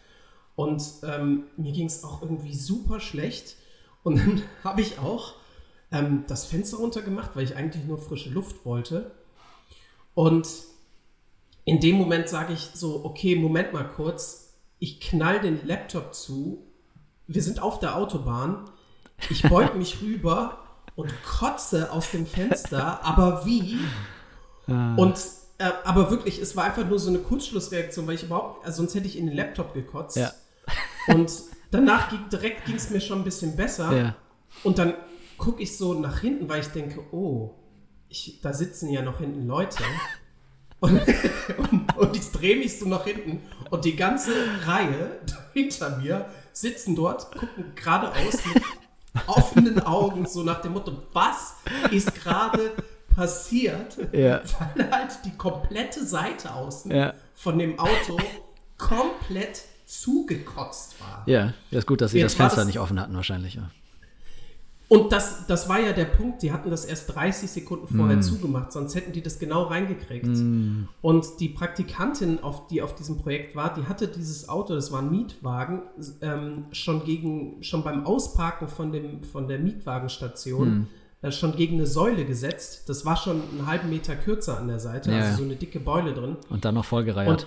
[0.54, 3.56] Und ähm, mir ging es auch irgendwie super schlecht.
[4.04, 5.34] Und dann habe ich auch
[5.92, 9.12] ähm, das Fenster runtergemacht, weil ich eigentlich nur frische Luft wollte.
[10.14, 10.48] Und
[11.64, 14.54] in dem Moment sage ich so, okay, Moment mal kurz.
[14.78, 16.66] Ich knall den Laptop zu.
[17.26, 18.70] Wir sind auf der Autobahn.
[19.28, 20.58] Ich beug mich rüber
[20.96, 23.78] und kotze aus dem Fenster, aber wie?
[24.66, 24.94] Ah.
[24.96, 25.18] Und
[25.58, 28.94] äh, aber wirklich, es war einfach nur so eine Kurzschlussreaktion, weil ich überhaupt, also sonst
[28.94, 30.16] hätte ich in den Laptop gekotzt.
[30.16, 30.32] Ja.
[31.08, 31.30] Und
[31.70, 33.94] danach ging, direkt ging es mir schon ein bisschen besser.
[33.94, 34.16] Ja.
[34.64, 34.94] Und dann
[35.40, 37.54] gucke ich so nach hinten, weil ich denke, oh,
[38.08, 39.82] ich, da sitzen ja noch hinten Leute.
[40.82, 40.98] Und,
[41.58, 44.32] und, und ich drehe mich so nach hinten und die ganze
[44.64, 45.20] Reihe
[45.52, 46.24] hinter mir
[46.54, 48.62] sitzen dort, gucken geradeaus mit
[49.26, 51.56] offenen Augen, so nach dem Motto, was
[51.90, 52.72] ist gerade
[53.14, 53.98] passiert?
[54.12, 54.40] Ja.
[54.74, 57.12] Weil halt die komplette Seite außen ja.
[57.34, 58.18] von dem Auto
[58.78, 61.24] komplett zugekotzt war.
[61.26, 63.56] Ja, das ist gut, dass sie Jetzt das Fenster das, nicht offen hatten wahrscheinlich.
[63.56, 63.70] Ja.
[64.90, 68.22] Und das, das war ja der Punkt, die hatten das erst 30 Sekunden vorher mm.
[68.22, 70.26] zugemacht, sonst hätten die das genau reingekriegt.
[70.26, 70.88] Mm.
[71.00, 75.00] Und die Praktikantin, auf, die auf diesem Projekt war, die hatte dieses Auto, das war
[75.00, 75.82] ein Mietwagen,
[76.22, 80.88] ähm, schon gegen, schon beim Ausparken von, dem, von der Mietwagenstation
[81.22, 81.26] mm.
[81.26, 82.88] äh, schon gegen eine Säule gesetzt.
[82.88, 85.18] Das war schon einen halben Meter kürzer an der Seite, ja.
[85.18, 86.36] also so eine dicke Beule drin.
[86.48, 87.46] Und dann noch vollgereiert.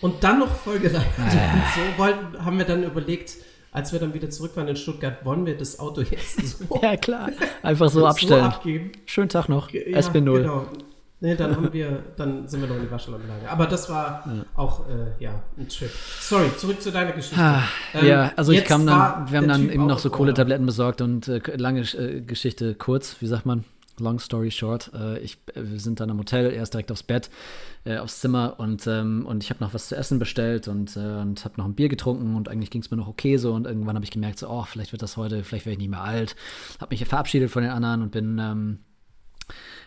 [0.00, 1.04] Und, und dann noch vollgereiert.
[1.18, 1.22] Ah.
[1.52, 3.36] Und so wollten, haben wir dann überlegt,
[3.78, 6.80] als wir dann wieder zurück waren in Stuttgart, wollen wir das Auto jetzt so.
[6.82, 7.30] ja, klar.
[7.62, 8.40] Einfach so abstellen.
[8.40, 8.92] So abgeben.
[9.06, 9.70] Schönen Tag noch.
[9.70, 10.38] Ja, SB0.
[10.38, 10.66] Genau.
[11.20, 13.48] Nee, dann haben wir, dann sind wir noch in die Waschanlage.
[13.48, 14.44] Aber das war ja.
[14.54, 15.90] auch, äh, ja, ein Trip.
[16.20, 17.40] Sorry, zurück zu deiner Geschichte.
[17.40, 17.64] Ah,
[17.94, 21.00] ähm, ja, also ich kam dann, wir haben dann typ eben noch so Kohletabletten besorgt
[21.00, 23.64] und äh, lange äh, Geschichte kurz, wie sagt man?
[24.00, 27.02] Long story short, äh, ich, äh, wir sind dann im Hotel, er ist direkt aufs
[27.02, 27.30] Bett,
[27.84, 31.00] äh, aufs Zimmer und, ähm, und ich habe noch was zu essen bestellt und, äh,
[31.00, 33.66] und habe noch ein Bier getrunken und eigentlich ging es mir noch okay so und
[33.66, 36.02] irgendwann habe ich gemerkt, so, oh, vielleicht wird das heute, vielleicht werde ich nicht mehr
[36.02, 36.36] alt.
[36.80, 38.78] Habe mich verabschiedet von den anderen und bin, ähm,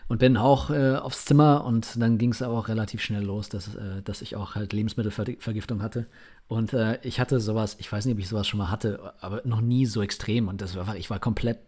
[0.08, 3.76] und bin auch äh, aufs Zimmer und dann ging es auch relativ schnell los, dass,
[3.76, 6.08] äh, dass ich auch halt Lebensmittelvergiftung hatte.
[6.48, 9.42] Und äh, ich hatte sowas, ich weiß nicht, ob ich sowas schon mal hatte, aber
[9.46, 10.48] noch nie so extrem.
[10.48, 11.60] Und das war, ich war komplett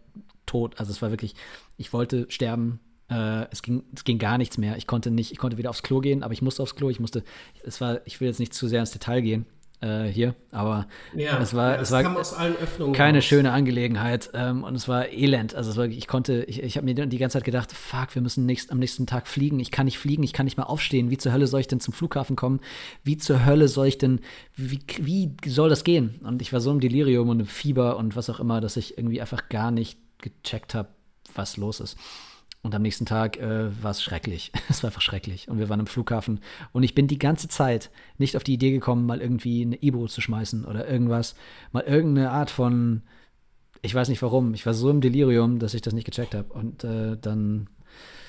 [0.46, 0.78] tot.
[0.78, 1.34] Also es war wirklich,
[1.76, 2.80] ich wollte sterben.
[3.08, 4.76] Äh, es, ging, es ging gar nichts mehr.
[4.76, 6.90] Ich konnte nicht, ich konnte wieder aufs Klo gehen, aber ich musste aufs Klo.
[6.90, 7.24] Ich musste,
[7.64, 9.46] es war, ich will jetzt nicht zu sehr ins Detail gehen
[9.84, 12.02] äh, hier, aber ja, es war, ja, es war
[12.92, 13.24] keine raus.
[13.24, 15.54] schöne Angelegenheit ähm, und es war elend.
[15.54, 18.46] Also war, ich konnte, ich, ich habe mir die ganze Zeit gedacht, fuck, wir müssen
[18.46, 19.60] nächst, am nächsten Tag fliegen.
[19.60, 21.10] Ich kann nicht fliegen, ich kann nicht mal aufstehen.
[21.10, 22.60] Wie zur Hölle soll ich denn zum Flughafen kommen?
[23.02, 24.20] Wie zur Hölle soll ich denn,
[24.56, 26.20] wie, wie soll das gehen?
[26.24, 28.96] Und ich war so im Delirium und im Fieber und was auch immer, dass ich
[28.96, 30.88] irgendwie einfach gar nicht gecheckt habe,
[31.34, 31.98] was los ist.
[32.64, 34.50] Und am nächsten Tag äh, war es schrecklich.
[34.70, 35.48] es war einfach schrecklich.
[35.48, 36.40] Und wir waren im Flughafen.
[36.72, 40.08] Und ich bin die ganze Zeit nicht auf die Idee gekommen, mal irgendwie eine Ibo
[40.08, 41.34] zu schmeißen oder irgendwas.
[41.72, 43.02] Mal irgendeine Art von.
[43.82, 44.54] Ich weiß nicht warum.
[44.54, 46.50] Ich war so im Delirium, dass ich das nicht gecheckt habe.
[46.54, 47.68] Und äh, dann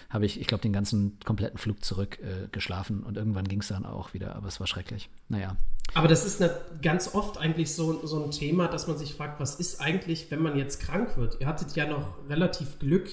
[0.10, 3.04] habe ich, ich glaube, den ganzen kompletten Flug zurück äh, geschlafen.
[3.04, 4.36] Und irgendwann ging es dann auch wieder.
[4.36, 5.10] Aber es war schrecklich.
[5.30, 5.56] Naja.
[5.94, 9.40] Aber das ist eine, ganz oft eigentlich so, so ein Thema, dass man sich fragt,
[9.40, 11.40] was ist eigentlich, wenn man jetzt krank wird?
[11.40, 13.10] Ihr hattet ja noch relativ Glück,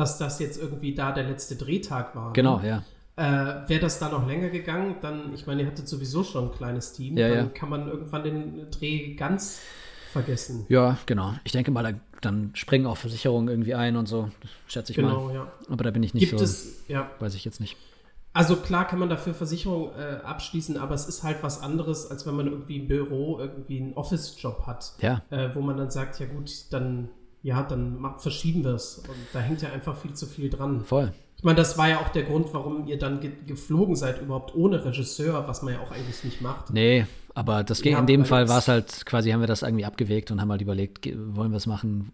[0.00, 2.32] dass das jetzt irgendwie da der letzte Drehtag war.
[2.32, 2.68] Genau, ne?
[2.68, 2.82] ja.
[3.16, 6.52] Äh, Wäre das da noch länger gegangen, dann, ich meine, ihr hattet sowieso schon ein
[6.52, 7.44] kleines Team, ja, dann ja.
[7.52, 9.60] kann man irgendwann den Dreh ganz
[10.12, 10.64] vergessen.
[10.70, 11.34] Ja, genau.
[11.44, 14.30] Ich denke mal, da, dann springen auch Versicherungen irgendwie ein und so,
[14.66, 15.34] schätze ich Genau, mal.
[15.34, 15.52] ja.
[15.68, 17.10] Aber da bin ich nicht Gibt so, es, ja.
[17.20, 17.76] weiß ich jetzt nicht.
[18.32, 22.26] Also klar kann man dafür Versicherung äh, abschließen, aber es ist halt was anderes, als
[22.26, 26.20] wenn man irgendwie im Büro irgendwie einen Office-Job hat, Ja, äh, wo man dann sagt,
[26.20, 27.10] ja gut, dann
[27.42, 28.98] ja, dann mach, verschieben wir es.
[28.98, 30.84] Und da hängt ja einfach viel zu viel dran.
[30.84, 31.12] voll.
[31.36, 34.54] Ich meine, das war ja auch der Grund, warum ihr dann ge geflogen seid, überhaupt
[34.54, 36.70] ohne Regisseur, was man ja auch eigentlich nicht macht.
[36.70, 39.62] Nee, aber das ging, Ja, in dem Fall war es halt quasi, haben wir das
[39.62, 42.12] irgendwie abgewegt und haben halt überlegt, wollen wir es machen,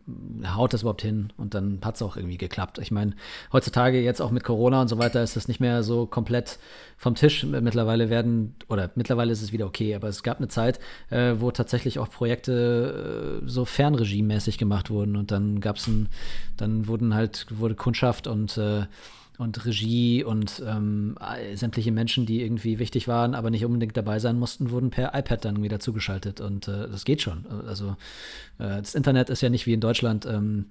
[0.55, 1.33] haut das überhaupt hin?
[1.37, 2.79] Und dann hat es auch irgendwie geklappt.
[2.79, 3.15] Ich meine,
[3.53, 6.59] heutzutage jetzt auch mit Corona und so weiter ist das nicht mehr so komplett
[6.97, 7.45] vom Tisch.
[7.45, 11.51] Mittlerweile werden, oder mittlerweile ist es wieder okay, aber es gab eine Zeit, äh, wo
[11.51, 16.09] tatsächlich auch Projekte äh, so fernregiemäßig gemacht wurden und dann gab es ein,
[16.57, 18.87] dann wurden halt, wurde Kundschaft und äh,
[19.39, 21.17] und Regie und ähm,
[21.55, 25.45] sämtliche Menschen, die irgendwie wichtig waren, aber nicht unbedingt dabei sein mussten, wurden per iPad
[25.45, 26.41] dann wieder zugeschaltet.
[26.41, 27.47] Und äh, das geht schon.
[27.67, 27.97] Also
[28.59, 30.27] äh, das Internet ist ja nicht wie in Deutschland.
[30.27, 30.67] Ähm,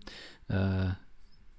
[0.47, 0.89] äh,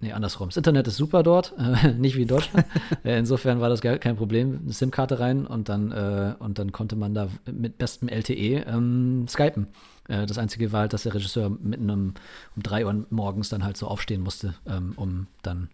[0.01, 0.49] nee, andersrum.
[0.49, 1.55] Das Internet ist super dort,
[1.99, 2.67] nicht wie in Deutschland.
[3.05, 4.61] äh, insofern war das gar kein Problem.
[4.63, 9.27] Eine SIM-Karte rein und dann, äh, und dann konnte man da mit bestem LTE ähm,
[9.29, 9.69] skypen.
[10.09, 12.15] Äh, das Einzige war halt, dass der Regisseur mitten um,
[12.57, 15.69] um drei Uhr morgens dann halt so aufstehen musste, ähm, um dann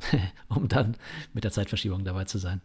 [0.48, 0.96] um dann
[1.32, 2.60] mit der Zeitverschiebung dabei zu sein.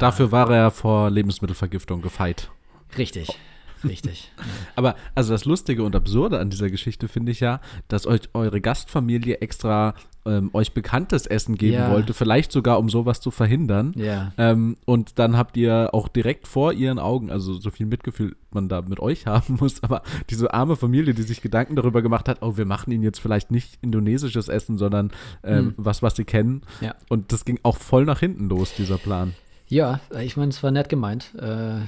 [0.00, 2.50] Dafür war er vor Lebensmittelvergiftung gefeit.
[2.98, 3.38] Richtig,
[3.84, 4.32] richtig.
[4.76, 8.60] Aber also das Lustige und Absurde an dieser Geschichte finde ich ja, dass euch eure
[8.60, 11.90] Gastfamilie extra ähm, euch bekanntes Essen geben Ja.
[11.90, 13.92] wollte, vielleicht sogar um sowas zu verhindern.
[13.96, 14.32] Ja.
[14.38, 18.68] Ähm, und dann habt ihr auch direkt vor ihren Augen, also so viel Mitgefühl man
[18.68, 22.42] da mit euch haben muss, aber diese arme Familie, die sich Gedanken darüber gemacht hat,
[22.42, 25.12] oh, wir machen ihnen jetzt vielleicht nicht indonesisches Essen, sondern
[25.44, 26.62] ähm, was, was sie kennen.
[26.80, 26.94] Ja.
[27.08, 29.34] Und das ging auch voll nach hinten los, dieser Plan.
[29.68, 31.34] Ja, ich meine, es war nett gemeint.
[31.38, 31.80] Äh,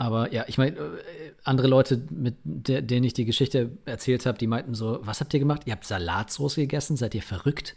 [0.00, 0.80] aber ja, ich meine, äh,
[1.44, 5.34] andere Leute, mit der, denen ich die Geschichte erzählt habe, die meinten so, was habt
[5.34, 5.62] ihr gemacht?
[5.66, 6.96] Ihr habt Salatsauce gegessen?
[6.96, 7.76] Seid ihr verrückt?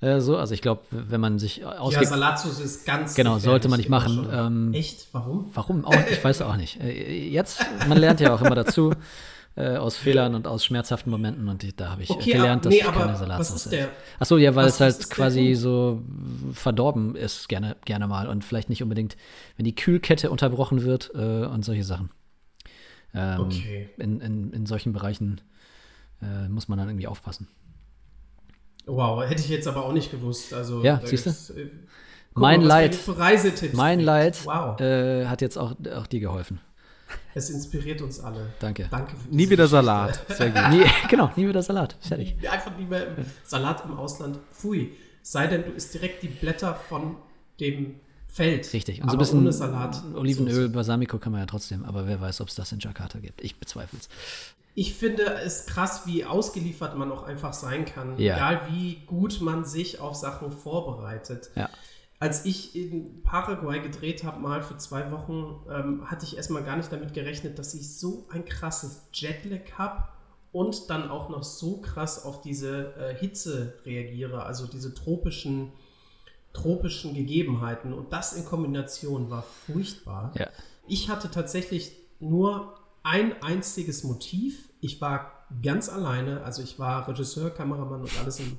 [0.00, 3.68] Äh, so, also ich glaube, wenn man sich Ja, ausgibt, Salatsauce ist ganz Genau, sollte
[3.68, 4.28] man nicht machen.
[4.32, 5.08] Ähm, Echt?
[5.10, 5.50] Warum?
[5.52, 5.84] Warum?
[5.84, 6.80] Auch, ich weiß auch nicht.
[6.80, 8.92] Äh, Jetzt, man lernt ja auch immer dazu
[9.56, 12.74] äh, aus Fehlern und aus schmerzhaften Momenten und die, da habe ich Okay, gelernt, aber-
[12.74, 13.88] dass nee, ich keine Salatsauce ist.
[14.18, 16.02] Achso, ja, weil was- es halt quasi so
[16.52, 19.16] verdorben ist, gerne, gerne mal und vielleicht nicht unbedingt,
[19.56, 22.10] wenn die Kühlkette unterbrochen wird äh, und solche Sachen.
[23.14, 23.90] Ähm, Okay.
[23.98, 25.40] in, in, in solchen Bereichen
[26.20, 27.46] äh, muss man dann irgendwie aufpassen.
[28.86, 30.52] Wow, hätte ich jetzt aber auch nicht gewusst.
[30.52, 31.54] Also, Ja, siehst du?
[31.60, 31.70] äh,
[32.34, 32.98] Mein Leid.
[33.72, 34.00] Mein.
[34.00, 36.60] Leid Wow, äh, hat jetzt auch, auch dir geholfen.
[37.34, 38.52] Es inspiriert uns alle.
[38.60, 38.86] Danke.
[38.90, 39.68] Danke für Nie wieder Geschichte.
[39.68, 40.26] Salat.
[40.28, 40.70] Sehr gut.
[40.70, 41.96] Nie, genau, nie wieder Salat.
[42.00, 42.36] Fertig.
[42.48, 43.06] Einfach nie mehr
[43.44, 44.38] Salat im Ausland.
[44.52, 44.92] Pfui.
[45.22, 47.16] Sei denn, du isst direkt die Blätter von
[47.60, 47.96] dem
[48.28, 48.72] Feld.
[48.72, 49.00] Richtig.
[49.00, 50.02] Und so ein bisschen ohne Salat.
[50.14, 53.42] Olivenöl, Balsamico kann man ja trotzdem, aber wer weiß, ob es das in Jakarta gibt.
[53.42, 54.08] Ich bezweifle es.
[54.74, 58.18] Ich finde es krass, wie ausgeliefert man auch einfach sein kann.
[58.18, 58.34] Ja.
[58.34, 61.50] Egal wie gut man sich auf Sachen vorbereitet.
[61.54, 61.70] Ja.
[62.20, 66.76] Als ich in Paraguay gedreht habe, mal für zwei Wochen, ähm, hatte ich erstmal gar
[66.76, 70.04] nicht damit gerechnet, dass ich so ein krasses Jetlag habe
[70.52, 75.72] und dann auch noch so krass auf diese äh, Hitze reagiere, also diese tropischen,
[76.52, 77.92] tropischen Gegebenheiten.
[77.92, 80.32] Und das in Kombination war furchtbar.
[80.38, 80.48] Ja.
[80.86, 84.68] Ich hatte tatsächlich nur ein einziges Motiv.
[84.80, 88.58] Ich war ganz alleine, also ich war Regisseur, Kameramann und alles in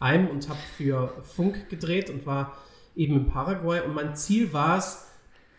[0.00, 2.56] einem und habe für Funk gedreht und war
[2.96, 5.06] eben in Paraguay und mein Ziel war es,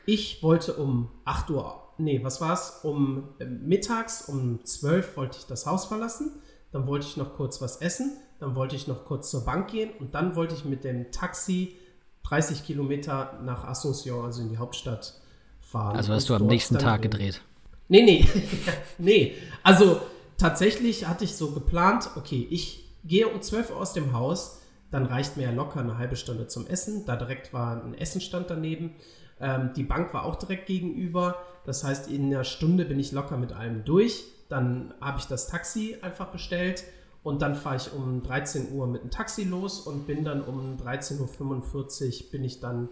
[0.06, 5.39] ich wollte um 8 Uhr, nee, was war es, um äh, mittags um 12 wollte
[5.39, 6.32] ich das Haus verlassen,
[6.71, 9.91] dann wollte ich noch kurz was essen, dann wollte ich noch kurz zur Bank gehen
[10.00, 11.76] und dann wollte ich mit dem Taxi
[12.24, 15.13] 30 Kilometer nach Asunción, also in die Hauptstadt
[15.62, 15.95] fahren.
[15.95, 17.41] Also hast du am nächsten Tag gedreht.
[17.88, 18.26] Nee, nee.
[18.98, 19.36] nee.
[19.63, 20.02] Also
[20.38, 25.06] tatsächlich hatte ich so geplant, okay, ich gehe um 12 Uhr aus dem Haus, dann
[25.06, 27.06] reicht mir ja locker eine halbe Stunde zum Essen.
[27.06, 28.95] Da direkt war ein Essenstand daneben.
[29.39, 31.38] Ähm, die Bank war auch direkt gegenüber.
[31.65, 34.24] Das heißt, in einer Stunde bin ich locker mit allem durch.
[34.50, 36.84] Dann habe ich das Taxi einfach bestellt
[37.24, 40.78] und dann fahre ich um 13 Uhr mit dem Taxi los und bin dann um
[40.78, 42.89] 13.45 Uhr bin ich dann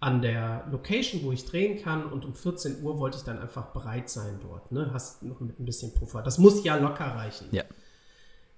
[0.00, 3.66] an der Location, wo ich drehen kann und um 14 Uhr wollte ich dann einfach
[3.66, 4.70] bereit sein dort.
[4.70, 4.90] Ne?
[4.92, 6.22] Hast noch mit ein bisschen Puffer.
[6.22, 7.48] Das muss ja locker reichen.
[7.50, 7.64] Ja.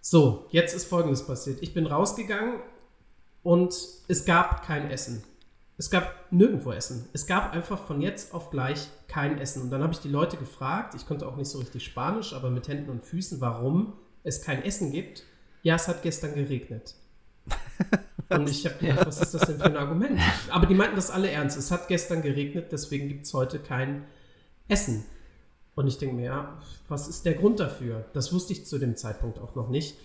[0.01, 1.63] So, jetzt ist Folgendes passiert.
[1.63, 2.61] Ich bin rausgegangen
[3.43, 3.75] und
[4.09, 5.23] es gab kein Essen.
[5.77, 7.09] Es gab nirgendwo Essen.
[7.13, 9.63] Es gab einfach von jetzt auf gleich kein Essen.
[9.63, 12.51] Und dann habe ich die Leute gefragt, ich konnte auch nicht so richtig Spanisch, aber
[12.51, 15.25] mit Händen und Füßen, warum es kein Essen gibt.
[15.63, 16.95] Ja, es hat gestern geregnet.
[18.29, 20.21] Und ich habe gedacht, was ist das denn für ein Argument?
[20.51, 21.59] Aber die meinten das alle ernst.
[21.59, 24.05] Es hat gestern geregnet, deswegen gibt es heute kein
[24.69, 25.05] Essen.
[25.75, 28.05] Und ich denke mir, ja, was ist der Grund dafür?
[28.13, 29.97] Das wusste ich zu dem Zeitpunkt auch noch nicht,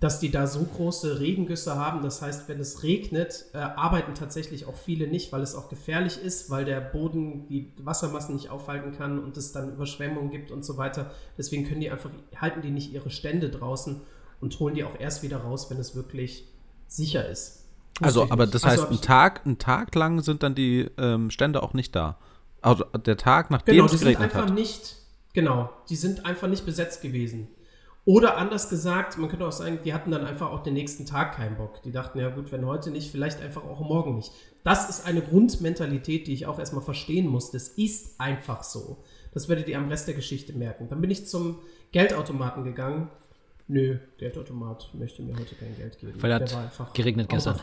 [0.00, 2.02] dass die da so große Regengüsse haben.
[2.02, 6.18] Das heißt, wenn es regnet, äh, arbeiten tatsächlich auch viele nicht, weil es auch gefährlich
[6.20, 10.64] ist, weil der Boden die Wassermassen nicht aufhalten kann und es dann Überschwemmungen gibt und
[10.64, 11.12] so weiter.
[11.38, 14.00] Deswegen können die einfach, halten die nicht ihre Stände draußen
[14.40, 16.48] und holen die auch erst wieder raus, wenn es wirklich
[16.88, 17.60] sicher ist.
[18.00, 20.90] Also, aber das Also heißt, hab ein ich- Tag, ein Tag lang sind dann die
[20.98, 22.18] ähm, Stände auch nicht da.
[22.60, 24.54] Also der Tag, nachdem Genau, es die sind geregnet einfach hat.
[24.54, 24.96] nicht,
[25.32, 27.48] genau, die sind einfach nicht besetzt gewesen.
[28.04, 31.36] Oder anders gesagt, man könnte auch sagen, die hatten dann einfach auch den nächsten Tag
[31.36, 31.82] keinen Bock.
[31.82, 34.32] Die dachten, ja gut, wenn heute nicht, vielleicht einfach auch morgen nicht.
[34.64, 37.52] Das ist eine Grundmentalität, die ich auch erstmal verstehen muss.
[37.52, 39.04] Das ist einfach so.
[39.32, 40.88] Das werdet ihr am Rest der Geschichte merken.
[40.88, 41.60] Dann bin ich zum
[41.92, 43.08] Geldautomaten gegangen.
[43.68, 46.20] Nö, Geldautomat möchte mir heute kein Geld geben.
[46.20, 47.58] Weil hat Der war einfach geregnet gestern.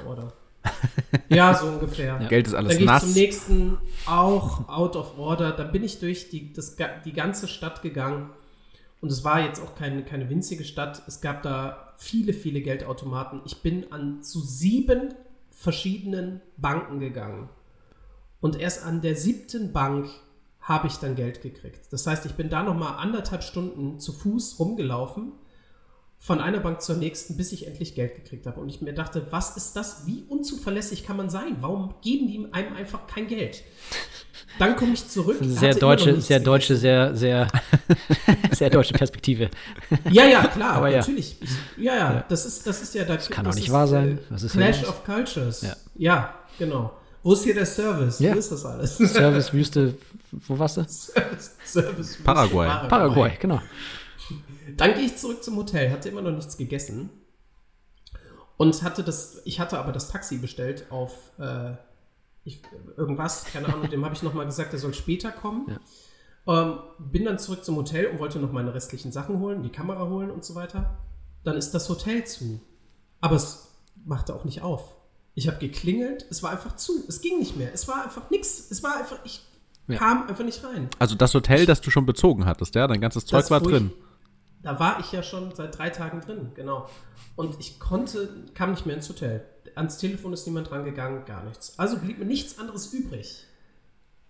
[1.29, 2.19] ja, so ungefähr.
[2.29, 3.03] Geld ist alles Dann gehe ich nass.
[3.03, 5.51] zum nächsten, auch out of order.
[5.51, 8.29] Dann bin ich durch die, das, die ganze Stadt gegangen.
[9.01, 11.01] Und es war jetzt auch keine, keine winzige Stadt.
[11.07, 13.41] Es gab da viele, viele Geldautomaten.
[13.45, 15.13] Ich bin an zu sieben
[15.49, 17.49] verschiedenen Banken gegangen.
[18.41, 20.09] Und erst an der siebten Bank
[20.61, 21.91] habe ich dann Geld gekriegt.
[21.91, 25.33] Das heißt, ich bin da nochmal anderthalb Stunden zu Fuß rumgelaufen,
[26.21, 28.59] von einer Bank zur nächsten, bis ich endlich Geld gekriegt habe.
[28.59, 30.05] Und ich mir dachte, was ist das?
[30.05, 31.57] Wie unzuverlässig kann man sein?
[31.61, 33.63] Warum geben die einem einfach kein Geld?
[34.59, 35.37] Dann komme ich zurück.
[35.41, 37.47] Sehr deutsche, sehr deutsche, sehr, sehr,
[38.51, 39.49] sehr deutsche Perspektive.
[40.11, 40.97] Ja, ja, klar, Aber ja.
[40.97, 41.37] natürlich.
[41.41, 44.19] Ich, ja, ja, das ist, das ist ja da, Das kann doch nicht wahr sein.
[44.29, 45.61] Was ist Clash of Cultures.
[45.61, 45.75] Ja.
[45.95, 46.91] ja, genau.
[47.23, 48.19] Wo ist hier der Service?
[48.19, 48.33] Ja.
[48.33, 48.97] Wo ist das alles?
[48.97, 49.93] Servicewüste,
[50.31, 50.83] wo warst du?
[50.87, 52.67] Service, Service Paraguay.
[52.89, 53.61] Paraguay, genau.
[54.77, 57.09] Dann gehe ich zurück zum Hotel, hatte immer noch nichts gegessen.
[58.57, 61.75] Und hatte das, ich hatte aber das Taxi bestellt auf äh,
[62.43, 62.61] ich,
[62.97, 65.79] irgendwas, keine Ahnung, dem habe ich nochmal gesagt, er soll später kommen.
[66.47, 70.07] Ähm, bin dann zurück zum Hotel und wollte noch meine restlichen Sachen holen, die Kamera
[70.07, 70.97] holen und so weiter.
[71.43, 72.59] Dann ist das Hotel zu.
[73.21, 73.67] Aber es
[74.05, 74.95] machte auch nicht auf.
[75.35, 77.03] Ich habe geklingelt, es war einfach zu.
[77.07, 77.73] Es ging nicht mehr.
[77.73, 78.71] Es war einfach nichts.
[78.71, 79.41] Es war einfach, ich
[79.87, 79.97] Ja.
[79.97, 80.89] kam einfach nicht rein.
[80.97, 82.87] Also das Hotel, das du schon bezogen hattest, ja?
[82.87, 83.91] Dein ganzes Zeug Das, war drin.
[83.95, 84.08] Ich,
[84.61, 86.89] da war ich ja schon seit drei Tagen drin, genau.
[87.35, 89.45] Und ich konnte, kam nicht mehr ins Hotel.
[89.75, 91.77] Ans Telefon ist niemand rangegangen, gar nichts.
[91.79, 93.45] Also blieb mir nichts anderes übrig.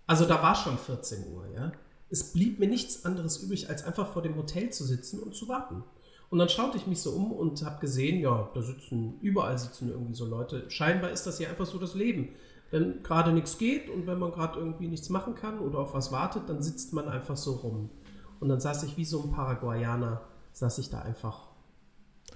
[0.05, 1.71] Also da war schon 14 Uhr, ja.
[2.09, 5.47] Es blieb mir nichts anderes übrig, als einfach vor dem Hotel zu sitzen und zu
[5.47, 5.83] warten.
[6.29, 9.89] Und dann schaute ich mich so um und habe gesehen, ja, da sitzen, überall sitzen
[9.89, 10.69] irgendwie so Leute.
[10.69, 12.29] Scheinbar ist das ja einfach so das Leben.
[12.71, 16.11] Wenn gerade nichts geht und wenn man gerade irgendwie nichts machen kann oder auf was
[16.11, 17.89] wartet, dann sitzt man einfach so rum.
[18.39, 20.21] Und dann saß ich wie so ein Paraguayaner,
[20.53, 21.49] saß ich da einfach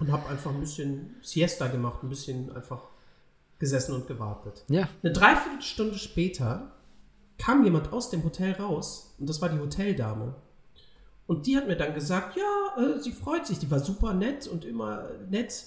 [0.00, 2.82] und habe einfach ein bisschen Siesta gemacht, ein bisschen einfach
[3.58, 4.64] gesessen und gewartet.
[4.68, 6.72] Ja, Eine Dreiviertelstunde später
[7.38, 10.34] kam jemand aus dem Hotel raus und das war die Hoteldame.
[11.26, 14.46] Und die hat mir dann gesagt, ja, äh, sie freut sich, die war super nett
[14.46, 15.64] und immer nett,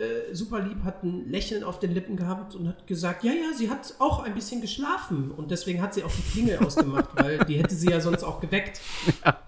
[0.00, 3.52] äh, super lieb, hat ein Lächeln auf den Lippen gehabt und hat gesagt, ja, ja,
[3.54, 7.38] sie hat auch ein bisschen geschlafen und deswegen hat sie auch die Klingel ausgemacht, weil
[7.40, 8.80] die hätte sie ja sonst auch geweckt.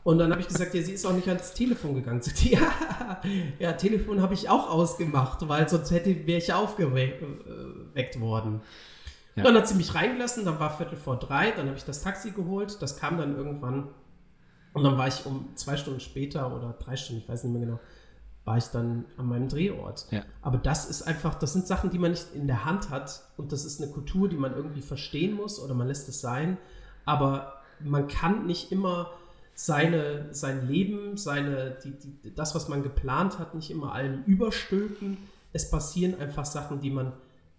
[0.04, 2.20] Und dann habe ich gesagt, ja, sie ist auch nicht ans Telefon gegangen.
[2.20, 3.20] Sie ja,
[3.58, 8.60] ja, Telefon habe ich auch ausgemacht, weil sonst hätte wäre ich aufgeweckt worden.
[9.34, 9.44] Ja.
[9.44, 12.32] Dann hat sie mich reingelassen, dann war Viertel vor drei, dann habe ich das Taxi
[12.32, 13.88] geholt, das kam dann irgendwann
[14.74, 17.64] und dann war ich um zwei Stunden später oder drei Stunden, ich weiß nicht mehr
[17.64, 17.80] genau,
[18.44, 20.06] war ich dann an meinem Drehort.
[20.10, 20.24] Ja.
[20.40, 23.52] Aber das ist einfach, das sind Sachen, die man nicht in der Hand hat und
[23.52, 26.58] das ist eine Kultur, die man irgendwie verstehen muss oder man lässt es sein.
[27.04, 29.10] Aber man kann nicht immer
[29.54, 35.18] seine, sein Leben, seine, die, die, das, was man geplant hat, nicht immer allem überstülpen.
[35.52, 37.12] Es passieren einfach Sachen, die man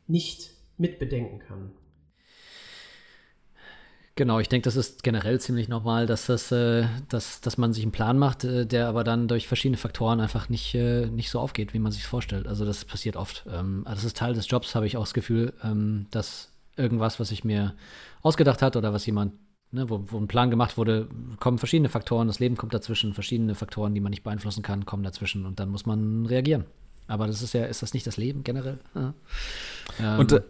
[0.07, 1.71] nicht mitbedenken kann.
[4.15, 7.81] Genau, ich denke, das ist generell ziemlich normal, dass, das, äh, dass, dass man sich
[7.83, 11.39] einen Plan macht, äh, der aber dann durch verschiedene Faktoren einfach nicht, äh, nicht so
[11.39, 12.45] aufgeht, wie man sich vorstellt.
[12.47, 13.43] Also das passiert oft.
[13.51, 17.19] Ähm, also das ist Teil des Jobs, habe ich auch das Gefühl, ähm, dass irgendwas,
[17.19, 17.73] was ich mir
[18.21, 19.33] ausgedacht hat oder was jemand,
[19.71, 21.07] ne, wo, wo ein Plan gemacht wurde,
[21.39, 25.01] kommen verschiedene Faktoren, das Leben kommt dazwischen, verschiedene Faktoren, die man nicht beeinflussen kann, kommen
[25.01, 26.65] dazwischen und dann muss man reagieren.
[27.07, 28.77] Aber das ist ja, ist das nicht das Leben generell?
[28.93, 29.13] Ja.
[29.99, 30.43] Ähm, Und äh, sch- äh,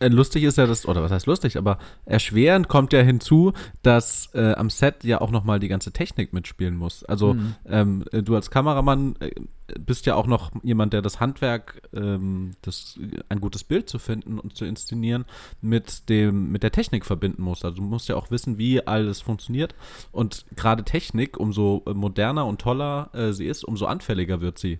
[0.00, 4.52] lustig ist ja das, oder was heißt lustig, aber erschwerend kommt ja hinzu, dass äh,
[4.54, 7.04] am Set ja auch nochmal die ganze Technik mitspielen muss.
[7.04, 7.54] Also Mhm.
[7.66, 9.30] ähm, äh, du als Kameramann äh,
[9.78, 14.38] bist ja auch noch jemand, der das Handwerk, ähm, das, ein gutes Bild zu finden
[14.38, 15.24] und zu inszenieren,
[15.60, 17.64] mit, dem, mit der Technik verbinden musst.
[17.64, 19.74] Also du musst ja auch wissen, wie alles funktioniert.
[20.12, 24.78] Und gerade Technik, umso moderner und toller äh, sie ist, umso anfälliger wird sie.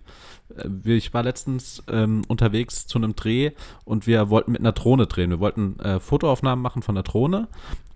[0.55, 3.51] Äh, ich war letztens ähm, unterwegs zu einem Dreh
[3.85, 5.29] und wir wollten mit einer Drohne drehen.
[5.29, 7.47] Wir wollten äh, Fotoaufnahmen machen von der Drohne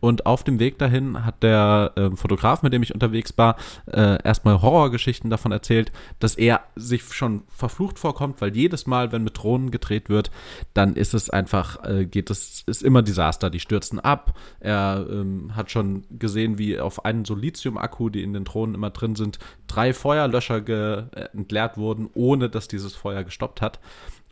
[0.04, 4.22] und auf dem Weg dahin hat der äh, Fotograf, mit dem ich unterwegs war, äh,
[4.22, 9.38] erstmal Horrorgeschichten davon erzählt, dass er sich schon verflucht vorkommt, weil jedes Mal, wenn mit
[9.38, 10.32] Drohnen gedreht wird,
[10.74, 13.50] dann ist es einfach, äh, geht es, ist immer Desaster.
[13.50, 14.38] Die stürzen ab.
[14.60, 18.90] Er ähm, hat schon gesehen, wie auf einen so Lithium-Akku, die in den Drohnen immer
[18.90, 23.80] drin sind, drei Feuerlöscher äh, entleert wurden, ohne dass dieses Feuer gestoppt hat.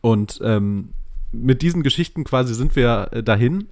[0.01, 0.93] Und ähm,
[1.31, 3.67] mit diesen Geschichten quasi sind wir äh, dahin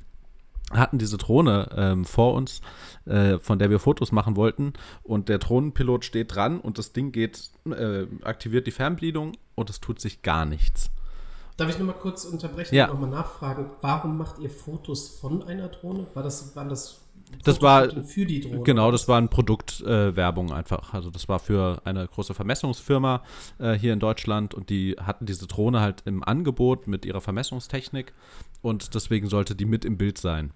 [0.71, 2.61] hatten diese Drohne ähm, vor uns,
[3.05, 4.73] äh, von der wir Fotos machen wollten.
[5.03, 9.79] Und der Drohnenpilot steht dran und das Ding geht, äh, aktiviert die Fernbedienung und es
[9.79, 10.89] tut sich gar nichts.
[11.57, 12.85] Darf ich nochmal kurz unterbrechen ja.
[12.85, 16.07] und nochmal nachfragen, warum macht ihr Fotos von einer Drohne?
[16.13, 17.01] War das, waren das
[17.43, 18.63] das war für die Drohne.
[18.63, 20.93] Genau, das war eine Produktwerbung äh, einfach.
[20.93, 23.23] Also das war für eine große Vermessungsfirma
[23.59, 28.13] äh, hier in Deutschland und die hatten diese Drohne halt im Angebot mit ihrer Vermessungstechnik
[28.61, 30.51] und deswegen sollte die mit im Bild sein.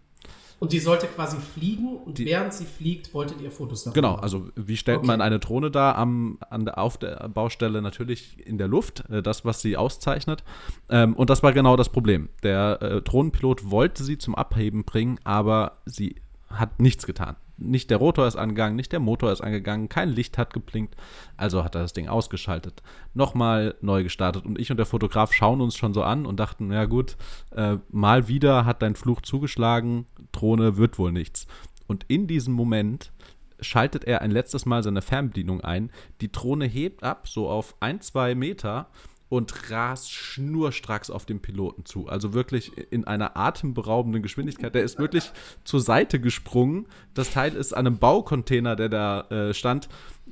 [0.59, 4.15] Und die sollte quasi fliegen und die, während sie fliegt, wolltet ihr Fotos davon Genau,
[4.15, 5.07] also wie stellt okay.
[5.07, 9.21] man eine Drohne da am, an der, auf der Baustelle natürlich in der Luft, äh,
[9.21, 10.45] das, was sie auszeichnet.
[10.89, 12.29] Ähm, und das war genau das Problem.
[12.43, 16.15] Der äh, Drohnenpilot wollte sie zum Abheben bringen, aber sie
[16.53, 17.35] hat nichts getan.
[17.57, 20.95] Nicht der Rotor ist angegangen, nicht der Motor ist angegangen, kein Licht hat geblinkt.
[21.37, 22.81] Also hat er das Ding ausgeschaltet.
[23.13, 24.45] Nochmal neu gestartet.
[24.45, 27.15] Und ich und der Fotograf schauen uns schon so an und dachten, ja gut,
[27.51, 31.47] äh, mal wieder hat dein Fluch zugeschlagen, Drohne wird wohl nichts.
[31.87, 33.11] Und in diesem Moment
[33.59, 35.91] schaltet er ein letztes Mal seine Fernbedienung ein.
[36.21, 38.87] Die Drohne hebt ab, so auf ein, zwei Meter
[39.33, 42.07] und rast schnurstracks auf den Piloten zu.
[42.07, 44.75] Also wirklich in einer atemberaubenden Geschwindigkeit.
[44.75, 45.31] Der ist wirklich
[45.63, 46.85] zur Seite gesprungen.
[47.15, 49.89] Das Teil ist an einem Baucontainer, der da äh, stand,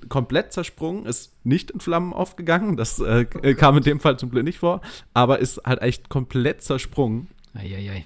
[0.07, 2.77] komplett zersprungen, ist nicht in Flammen aufgegangen.
[2.77, 4.81] Das äh, kam in dem Fall zum Glück nicht vor,
[5.15, 7.27] aber ist halt echt komplett zersprungen.
[7.55, 8.05] Eieiei.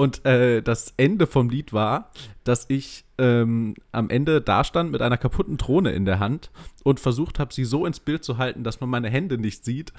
[0.00, 2.10] Und äh, das Ende vom Lied war,
[2.42, 6.50] dass ich ähm, am Ende dastand mit einer kaputten Drohne in der Hand
[6.84, 9.92] und versucht habe, sie so ins Bild zu halten, dass man meine Hände nicht sieht.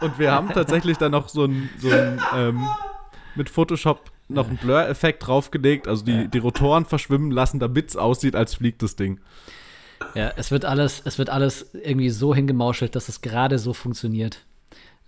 [0.00, 2.66] und wir haben tatsächlich dann noch so ein, so ein ähm,
[3.34, 8.34] mit Photoshop noch einen Blur-Effekt draufgelegt, also die, die Rotoren verschwimmen lassen, damit es aussieht,
[8.34, 9.20] als fliegt das Ding.
[10.14, 14.46] Ja, es wird alles, es wird alles irgendwie so hingemauschelt, dass es gerade so funktioniert.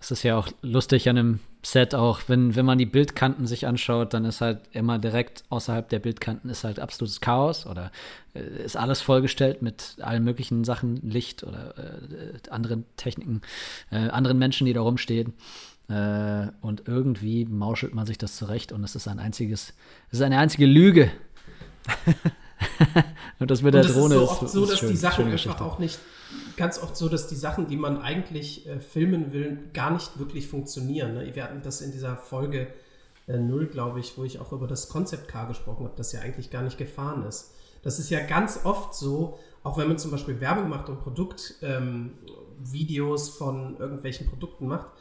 [0.01, 3.67] Es ist ja auch lustig an einem Set auch, wenn, wenn man die Bildkanten sich
[3.67, 7.91] anschaut, dann ist halt immer direkt außerhalb der Bildkanten ist halt absolutes Chaos oder
[8.33, 13.41] äh, ist alles vollgestellt mit allen möglichen Sachen, Licht oder äh, anderen Techniken,
[13.91, 15.33] äh, anderen Menschen, die da rumstehen.
[15.87, 19.75] Äh, und irgendwie mauschelt man sich das zurecht und es ist ein einziges,
[20.09, 21.11] es ist eine einzige Lüge.
[23.39, 25.31] und das mit und der Drohne ist so oft ist, so, dass schön, die Sachen
[25.31, 25.99] einfach auch nicht
[26.61, 30.47] ganz oft so, dass die Sachen, die man eigentlich äh, filmen will, gar nicht wirklich
[30.47, 31.15] funktionieren.
[31.15, 31.33] Ne?
[31.33, 32.67] Wir hatten das in dieser Folge
[33.25, 36.19] äh, 0, glaube ich, wo ich auch über das Concept Car gesprochen habe, das ja
[36.19, 37.55] eigentlich gar nicht gefahren ist.
[37.81, 43.27] Das ist ja ganz oft so, auch wenn man zum Beispiel Werbung macht und Produktvideos
[43.27, 44.91] ähm, von irgendwelchen Produkten macht,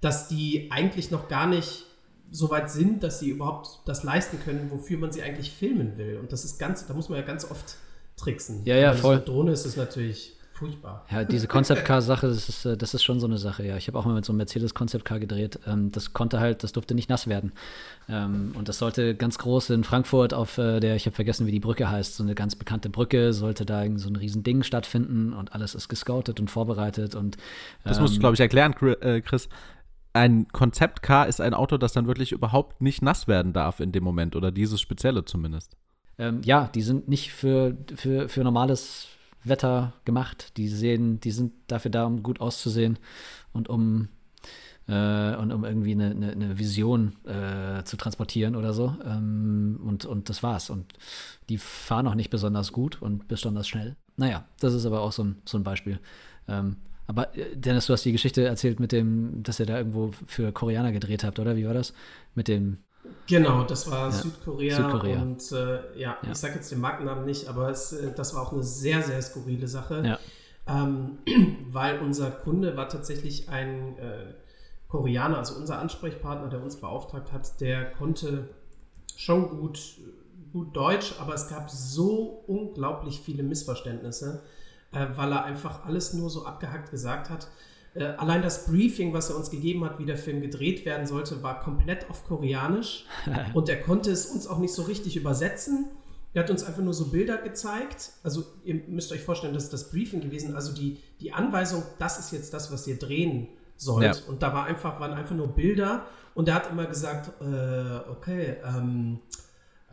[0.00, 1.84] dass die eigentlich noch gar nicht
[2.30, 6.18] so weit sind, dass sie überhaupt das leisten können, wofür man sie eigentlich filmen will.
[6.18, 7.74] Und das ist ganz, da muss man ja ganz oft
[8.16, 8.64] tricksen.
[8.66, 9.16] Ja, ja, voll.
[9.16, 11.04] Mit Drohne ist es natürlich furchtbar.
[11.10, 13.76] Ja, diese Concept Car Sache, das ist, äh, das ist schon so eine Sache, ja.
[13.76, 15.58] Ich habe auch mal mit so einem Mercedes Concept Car gedreht.
[15.66, 17.52] Ähm, das konnte halt, das durfte nicht nass werden.
[18.08, 21.52] Ähm, und das sollte ganz groß in Frankfurt auf äh, der, ich habe vergessen, wie
[21.52, 25.32] die Brücke heißt, so eine ganz bekannte Brücke, sollte da so ein riesen Ding stattfinden
[25.32, 27.36] und alles ist gescoutet und vorbereitet und
[27.84, 29.48] Das musst du, ähm, glaube ich, erklären, äh, Chris
[30.14, 34.04] ein Konzept-Car ist ein Auto, das dann wirklich überhaupt nicht nass werden darf in dem
[34.04, 35.76] Moment oder dieses spezielle zumindest.
[36.18, 39.08] Ähm, ja, die sind nicht für, für, für normales
[39.44, 40.56] Wetter gemacht.
[40.56, 42.98] Die sehen, die sind dafür da, um gut auszusehen
[43.52, 44.08] und um
[44.88, 48.96] äh, und um irgendwie eine, eine, eine Vision äh, zu transportieren oder so.
[49.04, 50.70] Ähm, und, und das war's.
[50.70, 50.92] Und
[51.48, 53.96] die fahren auch nicht besonders gut und besonders schnell.
[54.16, 56.00] Naja, das ist aber auch so ein, so ein Beispiel.
[56.48, 56.76] Ähm,
[57.06, 60.52] aber äh, Dennis, du hast die Geschichte erzählt mit dem, dass ihr da irgendwo für
[60.52, 61.56] Koreaner gedreht habt, oder?
[61.56, 61.94] Wie war das?
[62.34, 62.78] Mit dem
[63.26, 67.24] Genau, das war ja, Südkorea, Südkorea, und äh, ja, ja, ich sage jetzt den Markennamen
[67.24, 70.18] nicht, aber es, äh, das war auch eine sehr, sehr skurrile Sache, ja.
[70.66, 71.18] ähm,
[71.70, 74.34] weil unser Kunde war tatsächlich ein äh,
[74.88, 78.50] Koreaner, also unser Ansprechpartner, der uns beauftragt hat, der konnte
[79.16, 79.80] schon gut,
[80.52, 84.42] gut Deutsch, aber es gab so unglaublich viele Missverständnisse.
[84.92, 87.48] äh, weil er einfach alles nur so abgehackt gesagt hat.
[87.94, 91.42] Äh, allein das Briefing, was er uns gegeben hat, wie der Film gedreht werden sollte,
[91.42, 93.04] war komplett auf Koreanisch
[93.54, 95.90] und er konnte es uns auch nicht so richtig übersetzen.
[96.34, 98.12] Er hat uns einfach nur so Bilder gezeigt.
[98.22, 100.54] Also ihr müsst euch vorstellen, das ist das Briefing gewesen.
[100.54, 104.04] Also die, die Anweisung, das ist jetzt das, was ihr drehen sollt.
[104.04, 104.14] Ja.
[104.28, 106.06] Und da war einfach, waren einfach nur Bilder.
[106.34, 109.18] Und er hat immer gesagt, äh, okay, ähm,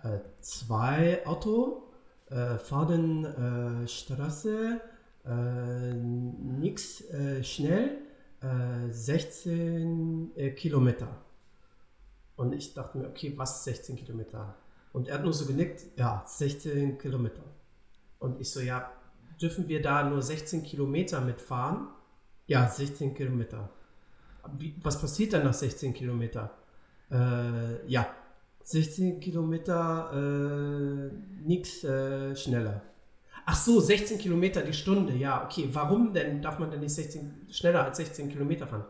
[0.04, 1.84] äh, zwei Auto
[2.30, 3.26] äh, fahren
[3.84, 4.80] äh, Straße,
[5.26, 7.98] äh, nix äh, schnell,
[8.90, 11.10] 16 Kilometer.
[12.38, 14.56] Und ich dachte mir, okay, was 16 Kilometer?
[14.94, 17.44] Und er hat nur so genickt, ja, 16 Kilometer.
[18.20, 18.92] Und ich so, ja,
[19.42, 21.90] dürfen wir da nur 16 Kilometer mitfahren?
[22.48, 23.70] Ja, 16 Kilometer.
[24.58, 26.52] Wie, was passiert dann nach 16 Kilometer?
[27.12, 28.08] Äh, ja,
[28.64, 31.12] 16 Kilometer, äh,
[31.46, 32.82] nichts äh, schneller.
[33.52, 35.16] Ach so, 16 Kilometer die Stunde.
[35.16, 35.68] Ja, okay.
[35.72, 38.86] Warum denn darf man denn nicht 16, schneller als 16 Kilometer fahren?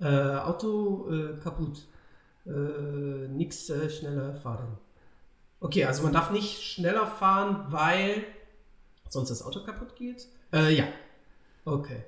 [0.00, 1.86] Äh, Auto äh, kaputt.
[2.44, 2.50] Äh,
[3.28, 4.76] nix äh, schneller fahren.
[5.60, 8.24] Okay, also man darf nicht schneller fahren, weil
[9.08, 10.26] sonst das Auto kaputt geht?
[10.52, 10.84] Äh, ja.
[11.64, 12.04] Okay.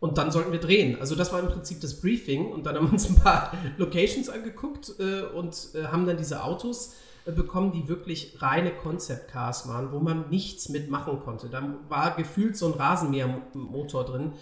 [0.00, 1.00] Und dann sollten wir drehen.
[1.00, 2.52] Also das war im Prinzip das Briefing.
[2.52, 6.92] Und dann haben wir uns ein paar Locations angeguckt äh, und haben dann diese Autos
[6.92, 11.48] äh, bekommen, die wirklich reine Concept Cars waren, wo man nichts mitmachen konnte.
[11.48, 14.32] Da war gefühlt so ein Rasenmähermotor drin.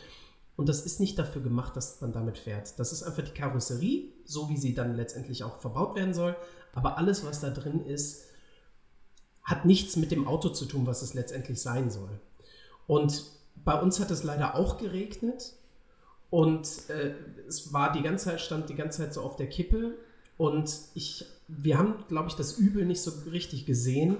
[0.57, 2.79] Und das ist nicht dafür gemacht, dass man damit fährt.
[2.79, 6.37] Das ist einfach die Karosserie, so wie sie dann letztendlich auch verbaut werden soll.
[6.75, 8.25] Aber alles, was da drin ist,
[9.43, 12.21] hat nichts mit dem Auto zu tun, was es letztendlich sein soll.
[12.87, 13.25] Und
[13.65, 15.55] bei uns hat es leider auch geregnet
[16.31, 17.15] und äh,
[17.47, 19.95] es war die ganze Zeit, stand die ganze Zeit so auf der Kippe
[20.43, 24.17] und ich, wir haben, glaube ich, das Übel nicht so richtig gesehen.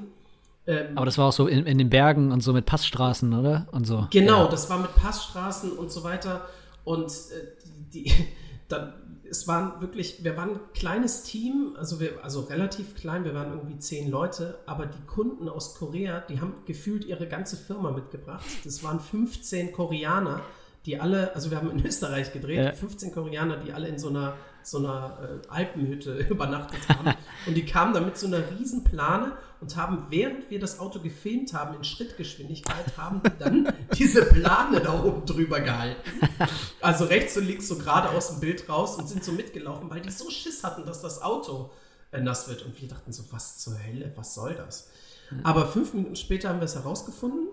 [0.69, 3.67] Ähm, Aber das war auch so in, in, den Bergen und so mit Passstraßen, oder?
[3.73, 4.07] Und so.
[4.11, 4.49] Genau, ja.
[4.49, 6.43] das war mit Passstraßen und so weiter.
[6.85, 8.13] Und äh, die,
[8.69, 8.93] dann
[9.29, 13.51] es waren wirklich, wir waren ein kleines Team, also, wir, also relativ klein, wir waren
[13.51, 18.45] irgendwie zehn Leute, aber die Kunden aus Korea, die haben gefühlt ihre ganze Firma mitgebracht.
[18.65, 20.43] Das waren 15 Koreaner,
[20.87, 22.73] die alle, also wir haben in Österreich gedreht, ja.
[22.73, 27.17] 15 Koreaner, die alle in so einer so einer äh, Alpenhütte übernachtet haben.
[27.47, 31.01] und die kamen dann mit so einer riesen Plane und haben, während wir das Auto
[31.01, 36.01] gefilmt haben, in Schrittgeschwindigkeit, haben die dann diese Plane da oben drüber gehalten.
[36.81, 40.01] Also rechts und links so gerade aus dem Bild raus und sind so mitgelaufen, weil
[40.01, 41.71] die so Schiss hatten, dass das Auto
[42.11, 42.65] äh, nass wird.
[42.65, 44.91] Und wir dachten so, was zur Hölle, was soll das?
[45.45, 47.49] Aber fünf Minuten später haben wir es herausgefunden,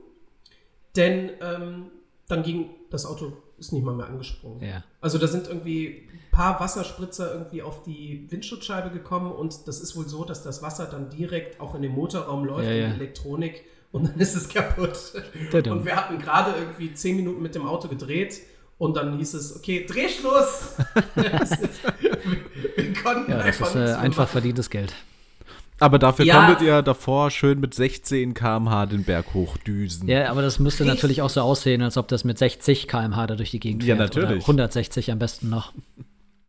[0.98, 1.92] denn ähm,
[2.30, 4.64] dann ging das Auto ist nicht mal mehr angesprungen.
[4.64, 4.84] Ja.
[5.02, 9.98] Also da sind irgendwie ein paar Wasserspritzer irgendwie auf die Windschutzscheibe gekommen und das ist
[9.98, 12.96] wohl so, dass das Wasser dann direkt auch in den Motorraum läuft, ja, in die
[12.96, 15.14] Elektronik und dann ist es kaputt.
[15.52, 18.40] Und wir hatten gerade irgendwie zehn Minuten mit dem Auto gedreht
[18.78, 20.76] und dann hieß es, okay, Drehschluss!
[21.16, 24.96] wir konnten ja, das ist äh, einfach verdientes Geld.
[25.80, 26.46] Aber dafür ja.
[26.46, 30.08] konntet ihr davor schön mit 16 km/h den Berg hochdüsen.
[30.08, 33.36] Ja, aber das müsste natürlich auch so aussehen, als ob das mit 60 km/h da
[33.36, 33.98] durch die Gegend fährt.
[33.98, 34.30] Ja, natürlich.
[34.30, 35.74] Oder 160 am besten noch.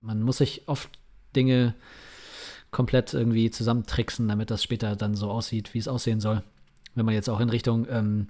[0.01, 0.89] Man muss sich oft
[1.37, 1.75] Dinge
[2.71, 6.43] komplett irgendwie zusammentricksen, damit das später dann so aussieht, wie es aussehen soll.
[6.95, 8.27] Wenn man jetzt auch in Richtung ähm,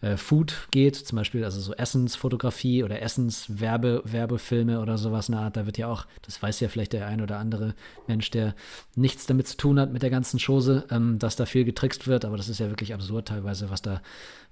[0.00, 5.42] äh, Food geht, zum Beispiel also so Essensfotografie oder Essenswerbe, Werbefilme oder sowas in der
[5.42, 7.74] Art, da wird ja auch, das weiß ja vielleicht der ein oder andere
[8.06, 8.54] Mensch, der
[8.96, 12.24] nichts damit zu tun hat mit der ganzen Chose, ähm, dass da viel getrickst wird,
[12.24, 14.00] aber das ist ja wirklich absurd teilweise, was da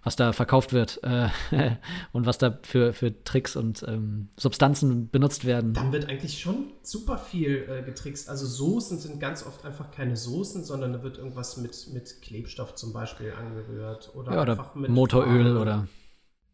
[0.02, 1.28] was da verkauft wird äh,
[2.12, 5.74] und was da für, für Tricks und ähm, Substanzen benutzt werden.
[5.74, 8.28] Dann wird eigentlich schon super viel äh, getrickst.
[8.28, 12.74] Also Soßen sind ganz oft einfach keine Soßen, sondern da wird irgendwas mit, mit Klebstoff
[12.74, 14.10] zum Beispiel angerührt.
[14.14, 15.60] Oder, ja, oder einfach mit Motoröl Farbe.
[15.60, 15.88] oder.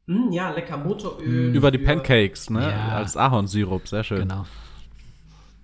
[0.06, 1.54] Mm, ja, lecker Motoröl.
[1.54, 2.62] Über die Pancakes, ne?
[2.62, 2.96] Ja.
[2.96, 4.20] Als Ahornsirup, sehr schön.
[4.20, 4.46] Genau.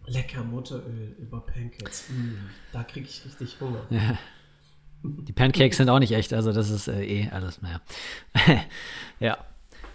[0.06, 2.08] Lecker Motoröl über Pancakes.
[2.10, 2.34] Mm,
[2.72, 3.82] da kriege ich richtig Hunger.
[3.90, 4.18] Ja.
[5.02, 7.80] Die Pancakes sind auch nicht echt, also das ist äh, eh alles, naja.
[9.20, 9.38] ja.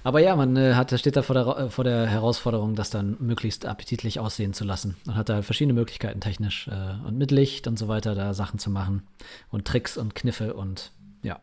[0.03, 3.17] Aber ja, man äh, hat, steht da vor der, äh, vor der Herausforderung, das dann
[3.19, 4.95] möglichst appetitlich aussehen zu lassen.
[5.05, 8.59] Man hat da verschiedene Möglichkeiten technisch äh, und mit Licht und so weiter da Sachen
[8.59, 9.03] zu machen
[9.49, 10.91] und Tricks und Kniffe und
[11.23, 11.39] ja.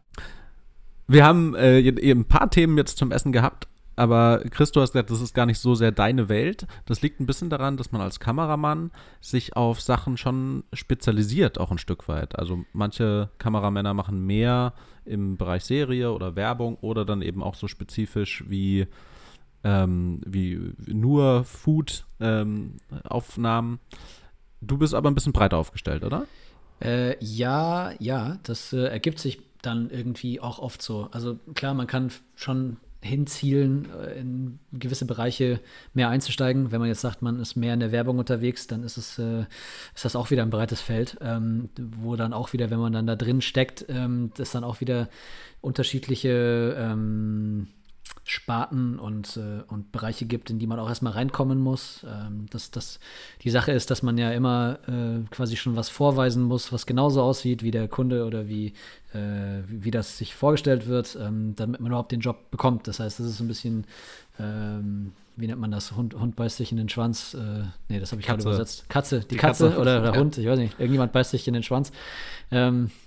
[1.09, 3.67] Wir haben äh, ein paar Themen jetzt zum Essen gehabt.
[4.03, 6.67] Aber Chris, du hast gesagt, das ist gar nicht so sehr deine Welt.
[6.87, 8.91] Das liegt ein bisschen daran, dass man als Kameramann
[9.21, 12.37] sich auf Sachen schon spezialisiert, auch ein Stück weit.
[12.37, 14.73] Also manche Kameramänner machen mehr
[15.05, 18.89] im Bereich Serie oder Werbung oder dann eben auch so spezifisch wie,
[19.63, 23.73] ähm, wie nur Food-Aufnahmen.
[23.73, 23.79] Ähm,
[24.63, 26.27] du bist aber ein bisschen breiter aufgestellt, oder?
[26.81, 31.07] Äh, ja, ja, das äh, ergibt sich dann irgendwie auch oft so.
[31.13, 35.61] Also klar, man kann schon hinzielen, äh, in gewisse Bereiche
[35.93, 36.73] mehr einzusteigen.
[36.73, 39.45] Wenn man jetzt sagt, man ist mehr in der Werbung unterwegs, dann ist es äh,
[39.95, 43.07] ist das auch wieder ein breites Feld, ähm, wo dann auch wieder, wenn man dann
[43.07, 45.09] da drin steckt, ähm, das dann auch wieder
[45.61, 47.69] unterschiedliche ähm,
[48.25, 52.07] Sparten und, äh, und Bereiche gibt, in die man auch erstmal reinkommen muss.
[52.09, 53.01] Ähm, das, das,
[53.43, 57.23] die Sache ist, dass man ja immer äh, quasi schon was vorweisen muss, was genauso
[57.23, 58.75] aussieht wie der Kunde oder wie,
[59.13, 62.87] äh, wie, wie, das sich vorgestellt wird, ähm, damit man überhaupt den Job bekommt.
[62.87, 63.87] Das heißt, das ist so ein bisschen,
[64.39, 65.93] ähm, wie nennt man das?
[65.93, 67.35] Hund, Hund beißt sich in den Schwanz.
[67.35, 68.89] Äh, nee, das habe ich gerade übersetzt.
[68.89, 70.21] Katze, die, die Katze, Katze, oder der ja.
[70.21, 70.79] Hund, ich weiß nicht.
[70.79, 71.91] Irgendjemand beißt sich in den Schwanz.
[72.53, 72.93] Ähm,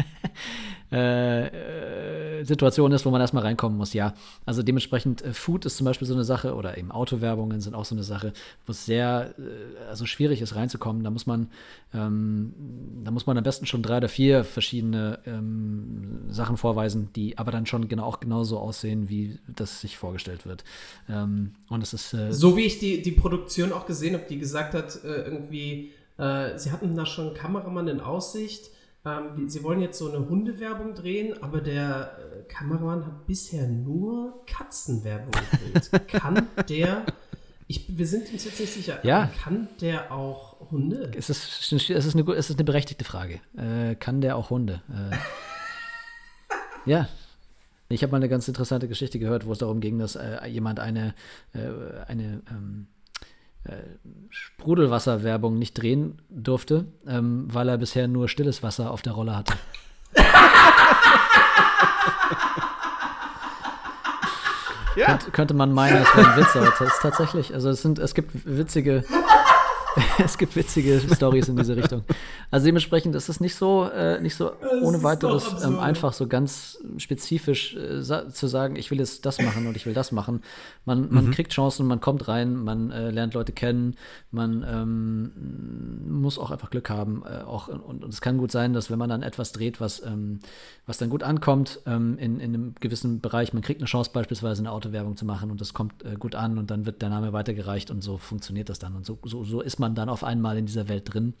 [0.90, 4.14] äh, Situation ist, wo man erstmal reinkommen muss, ja.
[4.44, 7.84] Also dementsprechend, äh, Food ist zum Beispiel so eine Sache oder eben Autowerbungen sind auch
[7.84, 8.32] so eine Sache,
[8.66, 11.04] wo es sehr äh, also schwierig ist reinzukommen.
[11.04, 11.48] Da muss man,
[11.94, 12.54] ähm,
[13.04, 17.52] da muss man am besten schon drei oder vier verschiedene ähm, Sachen vorweisen, die aber
[17.52, 20.64] dann schon genau auch genauso aussehen, wie das sich vorgestellt wird.
[21.08, 24.38] Ähm, und es ist äh, so wie ich die, die Produktion auch gesehen habe, die
[24.38, 28.70] gesagt hat, äh, irgendwie, äh, sie hatten da schon einen Kameramann in Aussicht
[29.04, 34.44] ähm, sie wollen jetzt so eine Hundewerbung drehen, aber der äh, Kameramann hat bisher nur
[34.46, 36.08] Katzenwerbung gedreht.
[36.08, 37.06] kann der,
[37.66, 39.30] ich, wir sind uns jetzt nicht sicher, ja.
[39.42, 41.10] kann der auch Hunde?
[41.16, 43.40] Es ist, es ist, eine, es ist eine berechtigte Frage.
[43.56, 44.82] Äh, kann der auch Hunde?
[44.90, 45.16] Äh,
[46.90, 47.08] ja,
[47.88, 50.78] ich habe mal eine ganz interessante Geschichte gehört, wo es darum ging, dass äh, jemand
[50.78, 51.14] eine,
[51.54, 51.58] äh,
[52.06, 52.99] eine ähm, äh,
[54.30, 59.54] Sprudelwasserwerbung nicht drehen durfte, ähm, weil er bisher nur stilles Wasser auf der Rolle hatte.
[64.96, 65.06] ja.
[65.06, 67.98] Könnt, könnte man meinen, es wäre ein Witz, aber es ist tatsächlich, also es sind,
[67.98, 69.04] es gibt witzige
[70.24, 72.02] es gibt witzige Stories in diese Richtung.
[72.50, 76.78] Also dementsprechend ist es nicht so, äh, nicht so ohne weiteres ähm, einfach so ganz
[76.98, 80.42] spezifisch äh, sa zu sagen, ich will jetzt das machen und ich will das machen.
[80.84, 81.30] Man, man mhm.
[81.32, 83.96] kriegt Chancen, man kommt rein, man äh, lernt Leute kennen,
[84.30, 87.22] man ähm, muss auch einfach Glück haben.
[87.24, 90.04] Äh, auch, und, und, es kann gut sein, dass wenn man dann etwas dreht, was,
[90.04, 90.40] ähm,
[90.86, 94.62] was dann gut ankommt ähm, in, in einem gewissen Bereich, man kriegt eine Chance beispielsweise
[94.62, 97.32] eine Autowerbung zu machen und das kommt äh, gut an und dann wird der Name
[97.32, 98.94] weitergereicht und so funktioniert das dann.
[98.94, 101.34] Und so, so, so ist man dann auf einmal in dieser Welt drin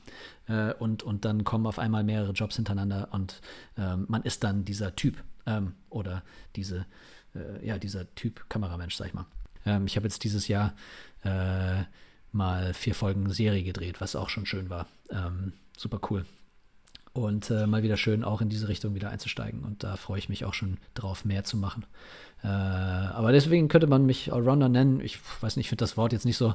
[0.48, 3.40] äh, und, und dann kommen auf einmal mehrere Jobs hintereinander und
[3.78, 6.22] ähm, man ist dann dieser Typ ähm, oder
[6.56, 6.86] diese,
[7.34, 9.26] äh, ja, dieser Typ Kameramensch, sag ich mal.
[9.64, 10.74] Ähm, ich habe jetzt dieses Jahr
[11.22, 11.84] äh,
[12.32, 14.86] mal vier Folgen Serie gedreht, was auch schon schön war.
[15.10, 16.24] Ähm, super cool.
[17.12, 19.64] Und äh, mal wieder schön auch in diese Richtung wieder einzusteigen.
[19.64, 21.84] Und da freue ich mich auch schon drauf, mehr zu machen.
[22.44, 25.00] Äh, aber deswegen könnte man mich Allrounder nennen.
[25.00, 26.54] Ich weiß nicht, ich finde das Wort jetzt nicht so.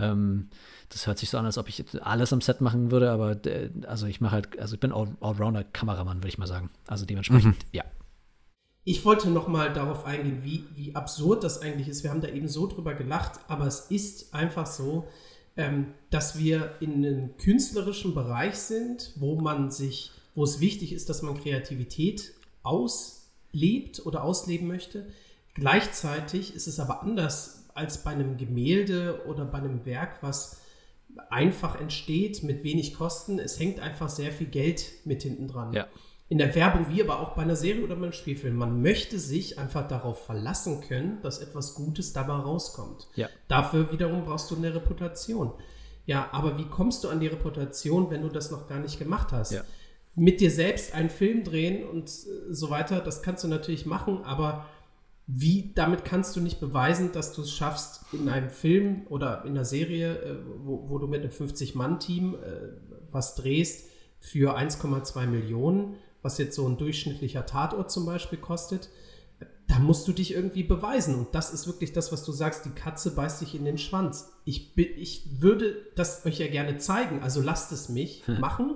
[0.00, 0.48] Ähm,
[0.92, 3.70] das hört sich so an, als ob ich alles am Set machen würde, aber äh,
[3.86, 6.70] also ich mache halt, also ich bin All Allrounder-Kameramann, würde ich mal sagen.
[6.86, 7.68] Also dementsprechend, mhm.
[7.72, 7.84] ja.
[8.84, 12.02] Ich wollte noch mal darauf eingehen, wie, wie absurd das eigentlich ist.
[12.02, 15.06] Wir haben da eben so drüber gelacht, aber es ist einfach so,
[15.56, 21.08] ähm, dass wir in einem künstlerischen Bereich sind, wo man sich, wo es wichtig ist,
[21.08, 25.06] dass man Kreativität auslebt oder ausleben möchte.
[25.54, 30.61] Gleichzeitig ist es aber anders als bei einem Gemälde oder bei einem Werk, was
[31.30, 33.38] einfach entsteht mit wenig Kosten.
[33.38, 35.72] Es hängt einfach sehr viel Geld mit hinten dran.
[35.72, 35.86] Ja.
[36.28, 38.56] In der Werbung, wie aber auch bei einer Serie oder bei einem Spielfilm.
[38.56, 43.08] Man möchte sich einfach darauf verlassen können, dass etwas Gutes dabei rauskommt.
[43.16, 43.28] Ja.
[43.48, 45.52] Dafür wiederum brauchst du eine Reputation.
[46.06, 49.32] Ja, aber wie kommst du an die Reputation, wenn du das noch gar nicht gemacht
[49.32, 49.52] hast?
[49.52, 49.62] Ja.
[50.14, 54.66] Mit dir selbst einen Film drehen und so weiter, das kannst du natürlich machen, aber
[55.34, 59.50] wie damit kannst du nicht beweisen, dass du es schaffst, in einem Film oder in
[59.50, 62.38] einer Serie, äh, wo, wo, du mit einem 50-Mann-Team äh,
[63.10, 63.88] was drehst,
[64.20, 68.90] für 1,2 Millionen, was jetzt so ein durchschnittlicher Tatort zum Beispiel kostet,
[69.66, 71.14] da musst du dich irgendwie beweisen.
[71.14, 74.32] Und das ist wirklich das, was du sagst, die Katze beißt sich in den Schwanz.
[74.44, 78.74] Ich, ich würde das euch ja gerne zeigen, also lasst es mich machen.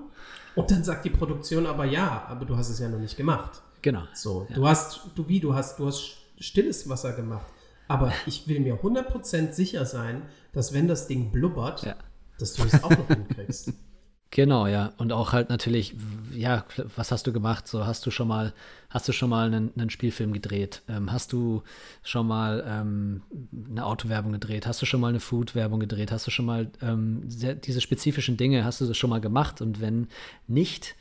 [0.54, 3.62] Und dann sagt die Produktion aber ja, aber du hast es ja noch nicht gemacht.
[3.82, 4.04] Genau.
[4.14, 4.56] So, ja.
[4.56, 7.46] du hast, du wie, du hast, du hast stilles Wasser gemacht.
[7.88, 10.22] Aber ich will mir 100% sicher sein,
[10.52, 11.96] dass wenn das Ding blubbert, ja.
[12.38, 13.72] dass du es auch noch hinkriegst.
[14.30, 14.92] Genau, ja.
[14.98, 15.94] Und auch halt natürlich,
[16.34, 16.64] ja,
[16.96, 17.68] was hast du gemacht?
[17.68, 18.52] So, hast du schon mal,
[18.90, 20.82] hast du schon mal einen, einen Spielfilm gedreht?
[20.88, 21.62] Ähm, hast du
[22.02, 23.22] schon mal ähm,
[23.70, 24.66] eine Autowerbung gedreht?
[24.66, 26.10] Hast du schon mal eine Food-Werbung gedreht?
[26.10, 29.62] Hast du schon mal ähm, diese spezifischen Dinge, hast du das schon mal gemacht?
[29.62, 30.08] Und wenn
[30.48, 30.96] nicht,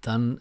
[0.00, 0.40] dann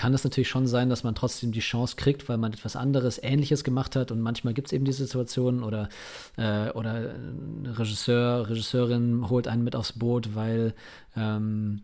[0.00, 3.22] kann es natürlich schon sein, dass man trotzdem die Chance kriegt, weil man etwas anderes,
[3.22, 4.10] Ähnliches gemacht hat.
[4.10, 5.90] Und manchmal gibt es eben diese Situationen oder,
[6.38, 10.72] äh, oder ein Regisseur, Regisseurin holt einen mit aufs Boot, weil,
[11.16, 11.82] ähm,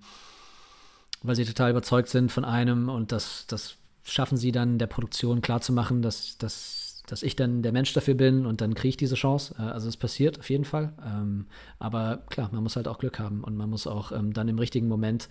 [1.23, 5.43] weil sie total überzeugt sind von einem und das, das schaffen sie dann der Produktion
[5.43, 9.15] klarzumachen, dass, dass dass ich dann der Mensch dafür bin und dann kriege ich diese
[9.15, 9.55] Chance.
[9.59, 10.95] Äh, also es passiert auf jeden Fall.
[11.07, 11.47] Ähm,
[11.79, 14.59] aber klar, man muss halt auch Glück haben und man muss auch ähm, dann im
[14.59, 15.29] richtigen Moment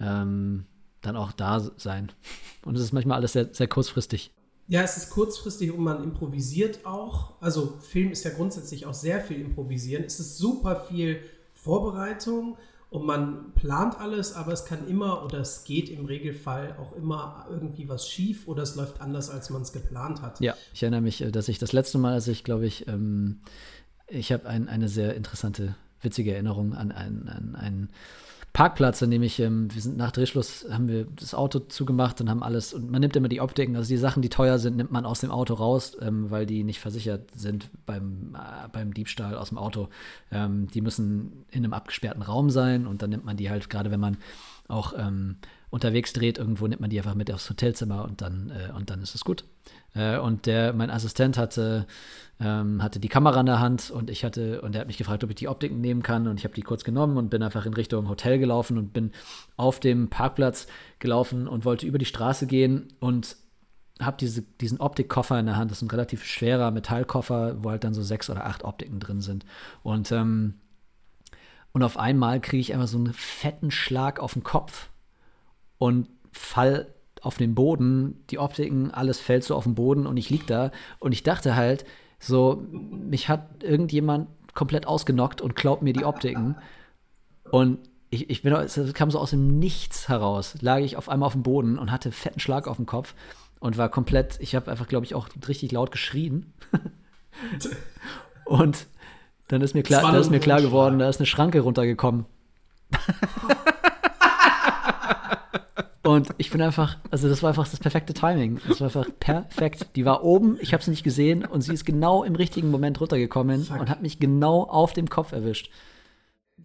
[0.00, 0.64] ähm,
[1.02, 2.10] dann auch da sein.
[2.64, 4.32] Und es ist manchmal alles sehr, sehr kurzfristig.
[4.68, 7.34] Ja, es ist kurzfristig und man improvisiert auch.
[7.40, 10.04] Also Film ist ja grundsätzlich auch sehr viel improvisieren.
[10.04, 11.20] Es ist super viel
[11.52, 12.56] Vorbereitung
[12.88, 17.46] und man plant alles, aber es kann immer oder es geht im Regelfall auch immer
[17.50, 20.40] irgendwie was schief oder es läuft anders, als man es geplant hat.
[20.40, 23.40] Ja, ich erinnere mich, äh, dass ich das letzte Mal, als ich glaube ich, ähm,
[24.08, 27.90] ich habe ein, eine sehr interessante, witzige Erinnerung an einen, an einen
[28.52, 32.28] Parkplatz, an dem ich, ähm, wir sind nach Drehschluss, haben wir das Auto zugemacht und
[32.28, 34.92] haben alles, und man nimmt immer die Optiken, also die Sachen, die teuer sind, nimmt
[34.92, 39.36] man aus dem Auto raus, ähm, weil die nicht versichert sind beim, äh, beim Diebstahl
[39.36, 39.88] aus dem Auto.
[40.30, 43.90] Ähm, die müssen in einem abgesperrten Raum sein und dann nimmt man die halt, gerade
[43.90, 44.18] wenn man
[44.68, 45.36] auch ähm,
[45.70, 49.00] unterwegs dreht, irgendwo nimmt man die einfach mit aufs Hotelzimmer und dann, äh, und dann
[49.00, 49.44] ist es gut.
[49.94, 51.86] Äh, und der, mein Assistent hatte,
[52.40, 55.22] ähm, hatte die Kamera in der Hand und ich hatte, und er hat mich gefragt,
[55.22, 56.26] ob ich die Optiken nehmen kann.
[56.26, 59.12] Und ich habe die kurz genommen und bin einfach in Richtung Hotel gelaufen und bin
[59.56, 60.66] auf dem Parkplatz
[60.98, 63.36] gelaufen und wollte über die Straße gehen und
[64.00, 65.70] habe diese, diesen Optikkoffer in der Hand.
[65.70, 69.20] Das ist ein relativ schwerer Metallkoffer, wo halt dann so sechs oder acht Optiken drin
[69.20, 69.44] sind.
[69.82, 70.54] Und, ähm,
[71.72, 74.90] und auf einmal kriege ich einfach so einen fetten Schlag auf den Kopf
[75.78, 76.91] und fall
[77.22, 80.72] auf den Boden, die Optiken, alles fällt so auf den Boden und ich lieg da
[80.98, 81.84] und ich dachte halt,
[82.18, 86.56] so, mich hat irgendjemand komplett ausgenockt und klaut mir die Optiken.
[87.50, 87.78] Und
[88.10, 91.32] ich, ich bin, es kam so aus dem Nichts heraus, lag ich auf einmal auf
[91.32, 93.14] dem Boden und hatte fetten Schlag auf dem Kopf
[93.60, 96.52] und war komplett, ich habe einfach, glaube ich, auch richtig laut geschrien.
[98.44, 98.86] und
[99.48, 102.26] dann ist mir klar, da ist mir klar geworden, da ist eine Schranke runtergekommen.
[106.04, 108.60] Und ich bin einfach, also das war einfach das perfekte Timing.
[108.66, 109.86] Das war einfach perfekt.
[109.94, 113.00] Die war oben, ich habe sie nicht gesehen und sie ist genau im richtigen Moment
[113.00, 113.80] runtergekommen Fuck.
[113.80, 115.70] und hat mich genau auf dem Kopf erwischt.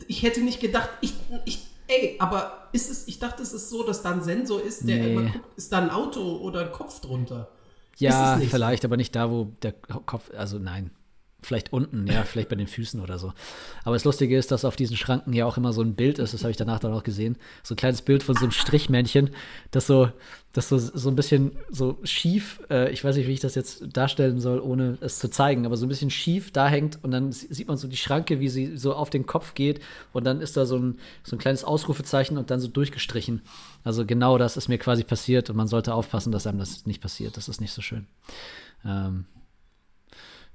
[0.08, 1.14] Ich hätte nicht gedacht, ich,
[1.46, 4.88] ich ey, aber ist es, ich dachte, es ist so, dass da ein Sensor ist,
[4.88, 5.14] der nee.
[5.14, 7.50] immer guckt, ist da ein Auto oder ein Kopf drunter?
[7.98, 10.92] Ja, vielleicht, aber nicht da, wo der Kopf, also nein.
[11.48, 13.32] Vielleicht unten, ja, vielleicht bei den Füßen oder so.
[13.86, 16.34] Aber das Lustige ist, dass auf diesen Schranken ja auch immer so ein Bild ist,
[16.34, 17.38] das habe ich danach dann auch gesehen.
[17.64, 19.30] So ein kleines Bild von so einem Strichmännchen,
[19.72, 20.12] das so,
[20.52, 23.96] das so, so ein bisschen so schief, äh, ich weiß nicht, wie ich das jetzt
[23.96, 27.32] darstellen soll, ohne es zu zeigen, aber so ein bisschen schief da hängt und dann
[27.32, 29.80] sieht man so die Schranke, wie sie so auf den Kopf geht
[30.12, 33.42] und dann ist da so ein, so ein kleines Ausrufezeichen und dann so durchgestrichen.
[33.86, 37.02] Also genau das ist mir quasi passiert und man sollte aufpassen, dass einem das nicht
[37.02, 37.38] passiert.
[37.38, 38.06] Das ist nicht so schön.
[38.84, 39.24] Ähm,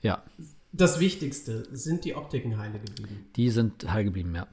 [0.03, 0.23] ja
[0.73, 3.27] das Wichtigste, sind die Optiken heile geblieben?
[3.37, 4.47] Die sind heil geblieben, ja.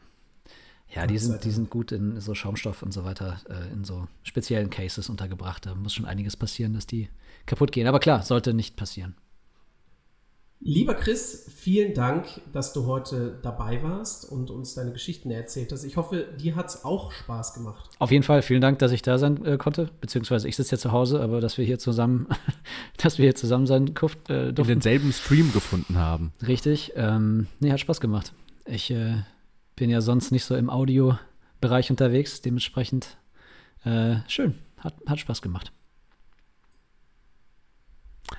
[0.91, 4.07] Ja, die sind, die sind gut in so Schaumstoff und so weiter, äh, in so
[4.23, 5.65] speziellen Cases untergebracht.
[5.67, 7.09] Da muss schon einiges passieren, dass die
[7.45, 7.87] kaputt gehen.
[7.87, 9.15] Aber klar, sollte nicht passieren.
[10.61, 15.85] Lieber Chris, vielen Dank, dass du heute dabei warst und uns deine Geschichten erzählt hast.
[15.85, 17.89] Ich hoffe, dir hat es auch Spaß gemacht.
[17.97, 19.89] Auf jeden Fall, vielen Dank, dass ich da sein äh, konnte.
[20.01, 22.27] Beziehungsweise ich sitze ja zu Hause, aber dass wir hier zusammen,
[22.97, 24.57] dass wir hier zusammen sein äh, durften.
[24.57, 26.33] In denselben Stream gefunden haben.
[26.45, 26.91] Richtig.
[26.97, 28.33] Ähm, nee, hat Spaß gemacht.
[28.65, 29.15] Ich äh,
[29.77, 33.17] bin ja sonst nicht so im Audiobereich unterwegs, dementsprechend
[33.85, 34.55] äh, schön.
[34.77, 35.71] Hat, hat Spaß gemacht.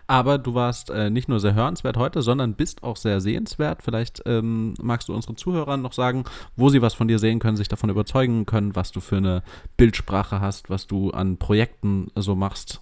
[0.07, 3.83] Aber du warst äh, nicht nur sehr hörenswert heute, sondern bist auch sehr sehenswert.
[3.83, 6.25] Vielleicht ähm, magst du unseren Zuhörern noch sagen,
[6.57, 9.43] wo sie was von dir sehen können, sich davon überzeugen können, was du für eine
[9.77, 12.81] Bildsprache hast, was du an Projekten so machst.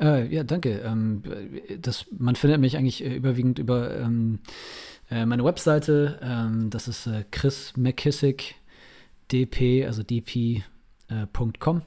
[0.00, 0.80] Äh, ja, danke.
[0.80, 1.22] Ähm,
[1.80, 4.40] das, man findet mich eigentlich äh, überwiegend über ähm,
[5.10, 6.18] äh, meine Webseite.
[6.22, 8.56] Ähm, das ist äh, Chris McKissick
[9.30, 11.82] dp, also dp.com äh,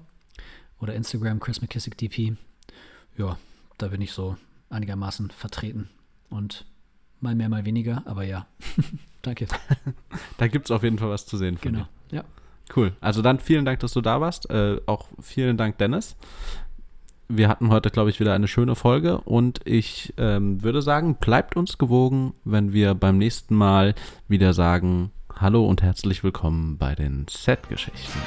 [0.82, 2.38] oder Instagram Chris McKissick dp.
[3.18, 3.38] Ja,
[3.78, 4.38] da bin ich so
[4.70, 5.90] einigermaßen vertreten.
[6.30, 6.66] Und
[7.20, 8.46] mal mehr, mal weniger, aber ja.
[9.22, 9.48] Danke.
[10.38, 11.58] da gibt es auf jeden Fall was zu sehen.
[11.58, 12.18] Von genau, dir.
[12.18, 12.24] ja.
[12.76, 12.94] Cool.
[13.00, 14.50] Also dann vielen Dank, dass du da warst.
[14.50, 16.16] Äh, auch vielen Dank, Dennis.
[17.28, 21.56] Wir hatten heute, glaube ich, wieder eine schöne Folge und ich ähm, würde sagen, bleibt
[21.56, 23.96] uns gewogen, wenn wir beim nächsten Mal
[24.28, 28.20] wieder sagen, hallo und herzlich willkommen bei den Set-Geschichten.